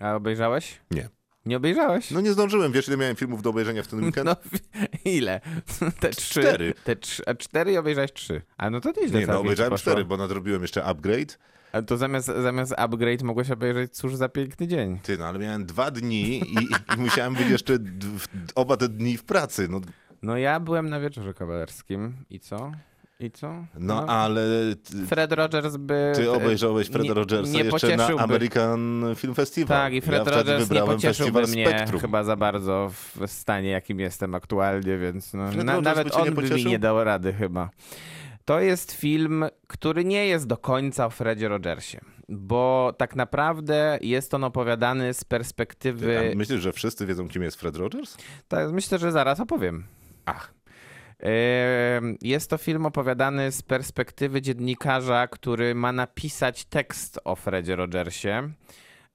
[0.00, 0.80] A obejrzałeś?
[0.90, 1.08] Nie.
[1.48, 2.10] Nie obejrzałeś?
[2.10, 2.72] No nie zdążyłem.
[2.72, 4.26] Wiesz, ile miałem filmów do obejrzenia w ten weekend?
[4.26, 4.36] No,
[5.04, 5.40] ile?
[6.00, 6.40] Te trzy?
[6.40, 6.74] Cztery.
[6.84, 8.42] Te trzy, a cztery i obejrzałeś trzy.
[8.58, 11.38] A no to nieźle nie, no obejrzałem cztery, bo nadrobiłem jeszcze upgrade.
[11.72, 14.98] A to zamiast, zamiast upgrade mogłeś obejrzeć cóż za piękny dzień.
[15.02, 16.54] Ty, no ale miałem dwa dni i,
[16.96, 19.66] i musiałem być jeszcze d- w- oba te dni w pracy.
[19.70, 19.80] No,
[20.22, 22.72] No ja byłem na wieczorze kawalerskim i co?
[23.20, 23.64] I co?
[23.78, 24.42] no ale
[24.84, 26.12] ty, Fred Rogers by...
[26.14, 28.06] ty obejrzałeś Freda nie- Rogersa nie jeszcze na.
[28.06, 29.78] American Film Festival.
[29.78, 32.00] Tak, i Fred ja Rogers nie pocieszyłby mnie Spektrum.
[32.00, 36.42] chyba za bardzo w stanie, jakim jestem aktualnie, więc no, Fred na, nawet on by
[36.42, 37.70] mi nie dał rady chyba.
[38.44, 44.34] To jest film, który nie jest do końca o Fredzie Rogersie, bo tak naprawdę jest
[44.34, 46.32] on opowiadany z perspektywy...
[46.32, 48.16] A myślisz, że wszyscy wiedzą, kim jest Fred Rogers?
[48.48, 49.84] Tak, myślę, że zaraz opowiem.
[50.26, 50.57] Ach.
[52.22, 58.50] Jest to film opowiadany z perspektywy dziennikarza, który ma napisać tekst o Fredzie Rogersie.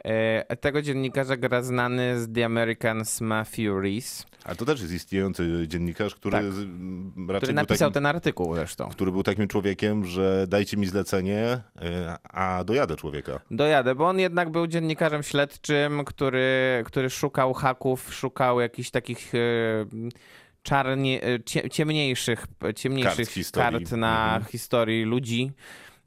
[0.06, 5.66] E, Tego dziennikarza gra znany z The Americans Matthew Reese, A to też jest istniejący
[5.68, 6.44] dziennikarz, który Tak.
[7.28, 8.90] raczej który napisał takim, ten artykuł zresztą.
[8.90, 11.82] który był takim człowiekiem, że dajcie mi zlecenie, y,
[12.24, 13.40] a dojadę człowieka.
[13.52, 19.40] Dojadę, bo on jednak był dziennikarzem śledczym, który, który szukał haków, szukał jakichś takich e,
[20.64, 23.80] czarnie, e, cie, ciemniejszych, ciemniejszych Kart historii.
[23.86, 24.52] kart na Mhm.
[24.52, 25.52] historii ludzi.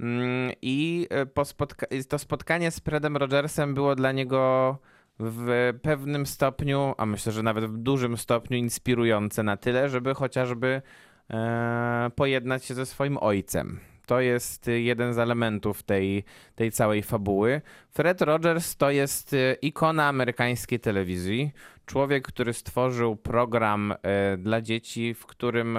[0.01, 4.79] Mm, I e, po spotka- to spotkanie z Fredem Rogersem było dla niego
[5.19, 10.83] w pewnym stopniu, a myślę, że nawet w dużym stopniu inspirujące na tyle, żeby chociażby
[11.31, 13.81] e, pojednać się ze swoim ojcem.
[14.07, 17.61] To jest y, jeden z elementów tej, tej całej fabuły.
[17.91, 21.51] Fred Rogers to jest y, ikona amerykańskiej telewizji.
[21.87, 25.79] Człowiek, który stworzył program e, dla dzieci, w którym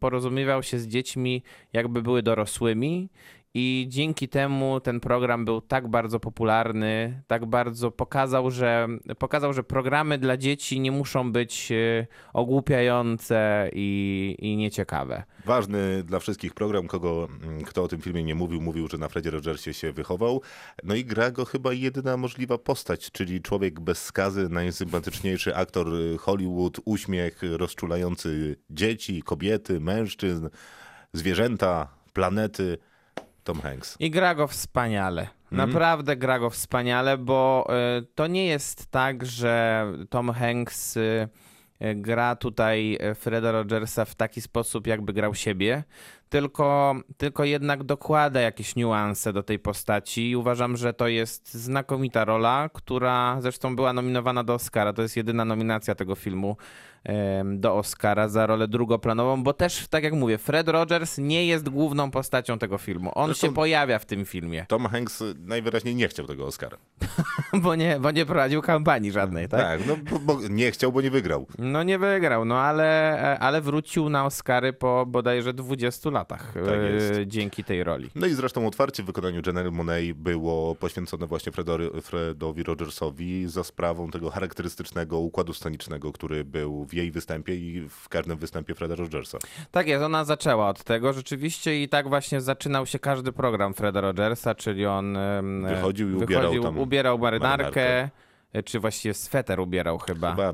[0.00, 1.42] porozumiewał się z dziećmi,
[1.72, 3.08] jakby były dorosłymi.
[3.54, 8.88] I dzięki temu ten program był tak bardzo popularny, tak bardzo pokazał, że,
[9.18, 15.22] pokazał, że programy dla dzieci nie muszą być e, ogłupiające i, i nieciekawe.
[15.44, 19.08] Ważny dla wszystkich program, kogo, mm, kto o tym filmie nie mówił, mówił, że na
[19.08, 20.42] Fredzie Rogersie się wychował.
[20.84, 26.18] No i gra go chyba jedyna możliwa postać, czyli człowiek bez skazy, najsympatyczniejszy aktor y,
[26.18, 30.48] Hollywood, uśmiech rozczulający dzieci, kobiety, mężczyzn,
[31.12, 32.78] zwierzęta, planety.
[33.48, 33.96] Tom Hanks.
[34.00, 35.28] I gra go wspaniale.
[35.50, 37.66] Naprawdę gra go wspaniale, bo
[37.98, 41.28] y, to nie jest tak, że Tom Hanks y,
[41.82, 45.84] y, gra tutaj Freda Rogersa w taki sposób, jakby grał siebie,
[46.28, 52.24] tylko, tylko jednak dokłada jakieś niuanse do tej postaci i uważam, że to jest znakomita
[52.24, 54.92] rola, która zresztą była nominowana do Oscara.
[54.92, 56.56] To jest jedyna nominacja tego filmu
[57.44, 62.10] do Oscara za rolę drugoplanową, bo też, tak jak mówię, Fred Rogers nie jest główną
[62.10, 63.10] postacią tego filmu.
[63.14, 66.78] On Zresztą- się pojawia w tym filmie, Tom Hanks najwyraźniej nie chciał tego Oscara.
[67.62, 69.60] bo nie, bo nie prowadził kampanii żadnej, tak?
[69.60, 71.46] Tak, no bo, bo nie chciał, bo nie wygrał.
[71.58, 77.20] No nie wygrał, no ale, ale wrócił na Oscary po bodajże 20 latach e, jest.
[77.26, 78.10] dzięki tej roli.
[78.14, 83.64] No i zresztą otwarcie w wykonaniu Janelle Monet było poświęcone właśnie Fredory, Fredowi Rogersowi za
[83.64, 88.94] sprawą tego charakterystycznego układu scenicznego, który był w jej występie i w każdym występie Freda
[88.94, 89.38] Rogersa.
[89.70, 94.00] Tak jest, ona zaczęła od tego rzeczywiście i tak właśnie zaczynał się każdy program Freda
[94.00, 95.18] Rogersa, czyli on
[95.68, 98.62] Wychodził i ubierał tam ubierał marynarkę, marynarkę.
[98.64, 100.30] czy właściwie sweter ubierał chyba.
[100.30, 100.52] Chyba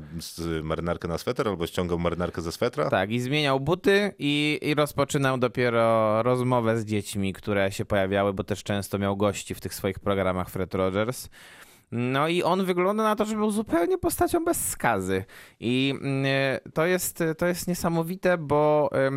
[0.63, 2.89] marynarkę na sweter albo ściągał marynarkę ze swetra.
[2.89, 8.43] Tak, i zmieniał buty i, i rozpoczynał dopiero rozmowę z dziećmi, które się pojawiały, bo
[8.43, 11.29] też często miał gości w tych swoich programach Fred Rogers.
[11.97, 15.25] No i on wygląda na to, że był zupełnie postacią bez skazy.
[15.59, 19.11] I mm, e, to jest, to jest niesamowite, bo e,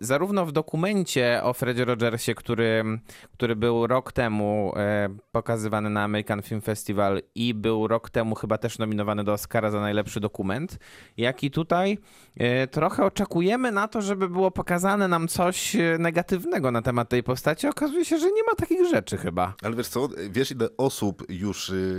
[0.00, 2.84] zarówno w dokumencie o Fredzie Rogersie, który,
[3.32, 8.58] który był rok temu e, pokazywany na American Film Festival i był rok temu chyba
[8.58, 10.78] też nominowany do Oscara za najlepszy dokument,
[11.16, 11.98] jak i tutaj
[12.36, 17.22] e, trochę oczekujemy na to, żeby było pokazane nam coś e, negatywnego na temat tej
[17.22, 17.66] postaci.
[17.66, 19.54] Okazuje się, że nie ma takich rzeczy chyba.
[19.62, 21.93] Ale wiesz co, wiesz ile osób już y,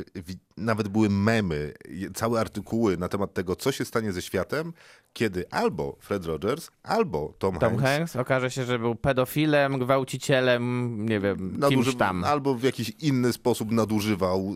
[0.58, 1.74] nawet były memy,
[2.14, 4.74] całe artykuły na temat tego, co się stanie ze światem,
[5.14, 10.96] kiedy albo Fred Rogers, albo Tom, Tom Hanks, Hanks okaże się, że był pedofilem, gwałcicielem,
[11.06, 12.24] nie wiem, kimś tam.
[12.24, 14.56] albo w jakiś inny sposób nadużywał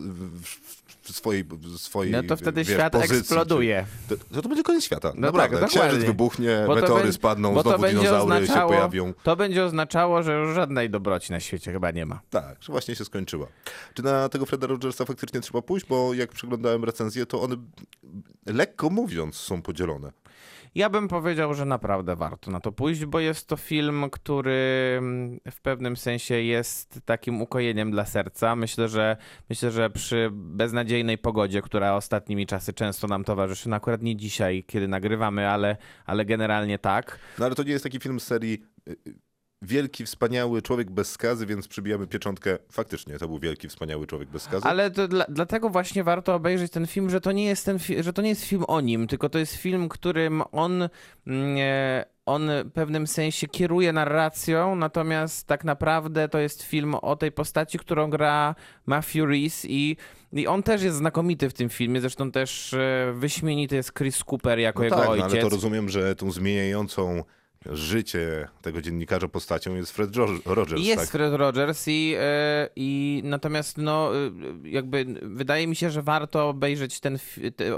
[1.12, 1.44] swojej,
[1.76, 3.86] swojej No to wtedy wiesz, świat pozycji, eksploduje.
[4.08, 5.12] Czy, to, to, będzie koniec świata.
[5.14, 5.58] No Naprawdę.
[5.60, 9.14] tak, Księżyc wybuchnie, Bo meteory będzie- spadną, bo znowu dinozaury się pojawią.
[9.22, 12.20] To będzie oznaczało, że już żadnej dobroci na świecie chyba nie ma.
[12.30, 13.46] Tak, że właśnie się skończyła.
[13.94, 15.86] Czy na tego Freda Rogersa faktycznie trzeba pójść?
[15.86, 17.56] Bo jak przeglądałem recenzję, to one
[18.46, 20.12] lekko mówiąc są podzielone.
[20.74, 25.40] Ja bym powiedział, że naprawdę warto na to pójść, bo jest to film, który mm,
[25.50, 28.56] w pewnym sensie jest takim ukojeniem dla serca.
[28.56, 29.16] Myślę, że
[29.48, 34.64] myślę, że przy beznadziejnej pogodzie, która ostatnimi czasy często nam towarzyszy, no akurat nie dzisiaj,
[34.66, 37.18] kiedy nagrywamy, ale, ale generalnie tak.
[37.38, 39.29] No ale to nie jest taki film serii y, y,
[39.62, 42.58] Wielki, wspaniały człowiek bez skazy, więc przybijamy pieczątkę.
[42.72, 44.66] Faktycznie, to był wielki, wspaniały człowiek bez skazy.
[44.66, 48.22] Ale dla, dlatego właśnie warto obejrzeć ten film, że to nie jest ten, że to
[48.22, 50.88] nie jest film o nim, tylko to jest film, którym on,
[51.26, 57.16] mm, e, on w pewnym sensie kieruje narracją, natomiast tak naprawdę to jest film o
[57.16, 58.54] tej postaci, którą gra
[58.86, 59.96] Matthew Reese i
[60.32, 64.58] i on też jest znakomity w tym filmie, zresztą też e, wyśmienity jest Chris Cooper
[64.58, 65.32] jako no jego tak, no, ojciec.
[65.32, 67.24] ale to rozumiem, że tą zmieniającą
[67.66, 70.10] życie tego dziennikarza postacią jest Fred
[70.46, 71.08] Rogers, Jest tak?
[71.08, 74.30] Fred Rogers i, e, i natomiast no e,
[74.64, 77.18] jakby wydaje mi się, że warto obejrzeć ten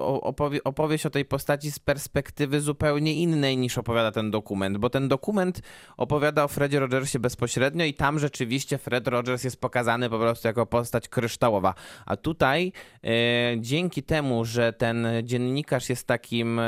[0.00, 5.08] opowie, opowieść o tej postaci z perspektywy zupełnie innej niż opowiada ten dokument, bo ten
[5.08, 5.60] dokument
[5.96, 10.66] opowiada o Fredzie Rogersie bezpośrednio i tam rzeczywiście Fred Rogers jest pokazany po prostu jako
[10.66, 11.74] postać kryształowa,
[12.06, 12.72] a tutaj
[13.04, 13.10] e,
[13.58, 16.60] dzięki temu, że ten dziennikarz jest takim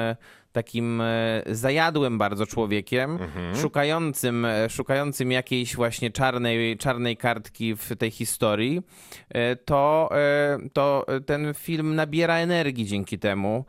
[0.54, 3.18] takim e, zajadłym bardzo człowiekiem,
[3.60, 8.82] szukającym, e, szukającym jakiejś właśnie czarnej, czarnej kartki w tej historii,
[9.28, 10.10] e, to,
[10.72, 13.64] to ten film nabiera energii dzięki temu.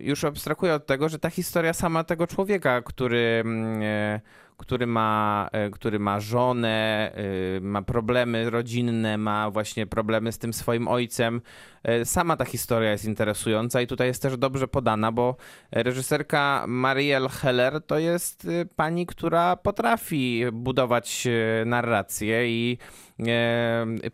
[0.00, 4.20] Już abstrahuję od tego, że ta historia sama tego człowieka, który, mm,
[4.58, 10.52] który, ma, e, który ma żonę, e, ma problemy rodzinne, ma właśnie problemy z tym
[10.52, 11.40] swoim ojcem.
[11.82, 15.36] E, Sama ta historia jest interesująca i tutaj jest też dobrze podana, bo
[15.72, 18.46] reżyserka Marielle Heller to jest
[18.76, 21.28] pani, która potrafi budować
[21.66, 22.78] narrację i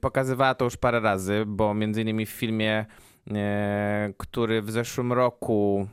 [0.01, 2.87] pokazywała to już parę razy, bo między innymi w filmie
[4.17, 5.89] który w zeszłym roku,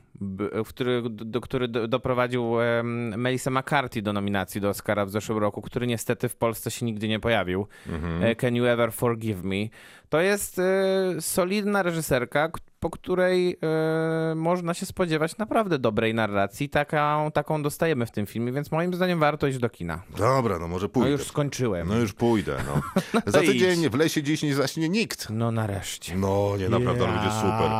[0.67, 2.51] który, do, który do, doprowadził
[3.17, 7.07] Melissa McCarthy do nominacji do Oscara w zeszłym roku, który niestety w Polsce się nigdy
[7.07, 7.67] nie pojawił.
[8.21, 9.67] E, Can You Ever Forgive Me?
[10.09, 12.49] To jest e, solidna reżyserka,
[12.81, 13.57] po której
[14.31, 16.69] e, można się spodziewać naprawdę dobrej narracji.
[16.69, 20.01] Taką, taką dostajemy w tym filmie, więc moim zdaniem warto iść do kina.
[20.17, 21.09] Dobra, no może No pójdę.
[21.11, 21.87] już skończyłem.
[21.87, 22.81] No już pójdę, no.
[23.31, 23.49] Za idź.
[23.49, 25.27] tydzień w lesie dziś nie zaśnie nikt.
[25.29, 26.15] No nareszcie.
[26.15, 27.71] No, nie, naprawdę, ale będzie super.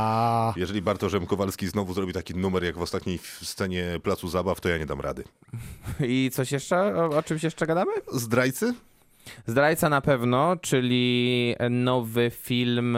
[0.56, 4.78] Jeżeli Bartoszem Kowalski znowu zrobi taki numer jak w ostatniej scenie Placu Zabaw, to ja
[4.78, 5.24] nie dam rady.
[6.00, 6.96] I coś jeszcze?
[6.96, 7.92] O, o czymś jeszcze gadamy?
[8.14, 8.74] Zdrajcy?
[9.46, 12.98] Zdrajca na pewno, czyli nowy film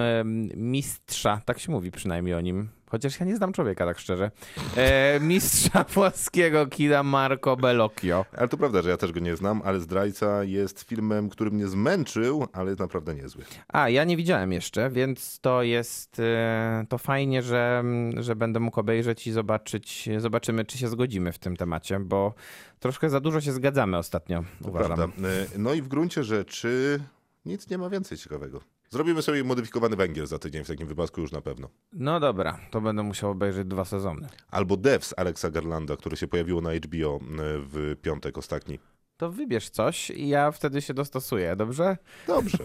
[0.56, 2.70] Mistrza, tak się mówi przynajmniej o nim.
[2.94, 4.32] Chociaż ja nie znam człowieka, tak szczerze.
[4.78, 8.26] E, mistrza włoskiego kina Marco Bellocchio.
[8.38, 11.68] Ale to prawda, że ja też go nie znam, ale Zdrajca jest filmem, który mnie
[11.68, 13.44] zmęczył, ale jest naprawdę niezły.
[13.68, 17.84] A, ja nie widziałem jeszcze, więc to jest e, to fajnie, że,
[18.18, 22.34] że będę mógł obejrzeć i zobaczyć, zobaczymy, czy się zgodzimy w tym temacie, bo
[22.80, 24.96] troszkę za dużo się zgadzamy ostatnio, To uważam.
[24.98, 25.28] prawda.
[25.28, 27.00] E, No i w gruncie rzeczy
[27.46, 28.62] nic nie ma więcej ciekawego.
[28.94, 31.70] Zrobimy sobie modyfikowany węgiel za tydzień w takim wypadku już na pewno.
[31.94, 34.28] No dobra, to będę musiał obejrzeć dwa sezony.
[34.52, 37.20] Albo Devs Alexa Garlanda, które się pojawiło na HBO e,
[37.60, 38.80] w piątek ostatni.
[39.18, 41.98] To wybierz coś i ja wtedy się dostosuję, dobrze?
[42.28, 42.58] Dobrze.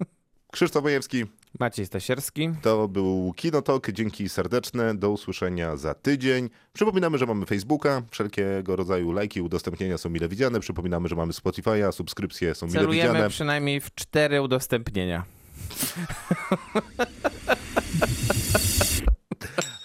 [0.52, 1.24] Krzysztof Wojewski,
[1.60, 2.50] Maciej Stasierski.
[2.62, 3.90] to był Kinotok.
[3.90, 4.94] Dzięki serdeczne.
[4.94, 6.50] Do usłyszenia za tydzień.
[6.72, 8.02] Przypominamy, że mamy Facebooka.
[8.10, 10.60] Wszelkiego rodzaju lajki, udostępnienia są mile widziane.
[10.60, 13.28] Przypominamy, że mamy Spotify'a, subskrypcje są mile Celujemy widziane.
[13.28, 15.24] przynajmniej w cztery udostępnienia.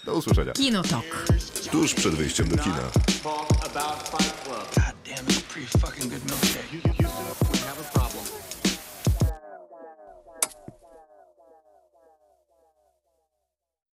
[0.04, 0.52] Do usłyszenia.
[0.52, 1.26] Kinotok.
[1.70, 2.90] Tuż przed wyjściem do kina.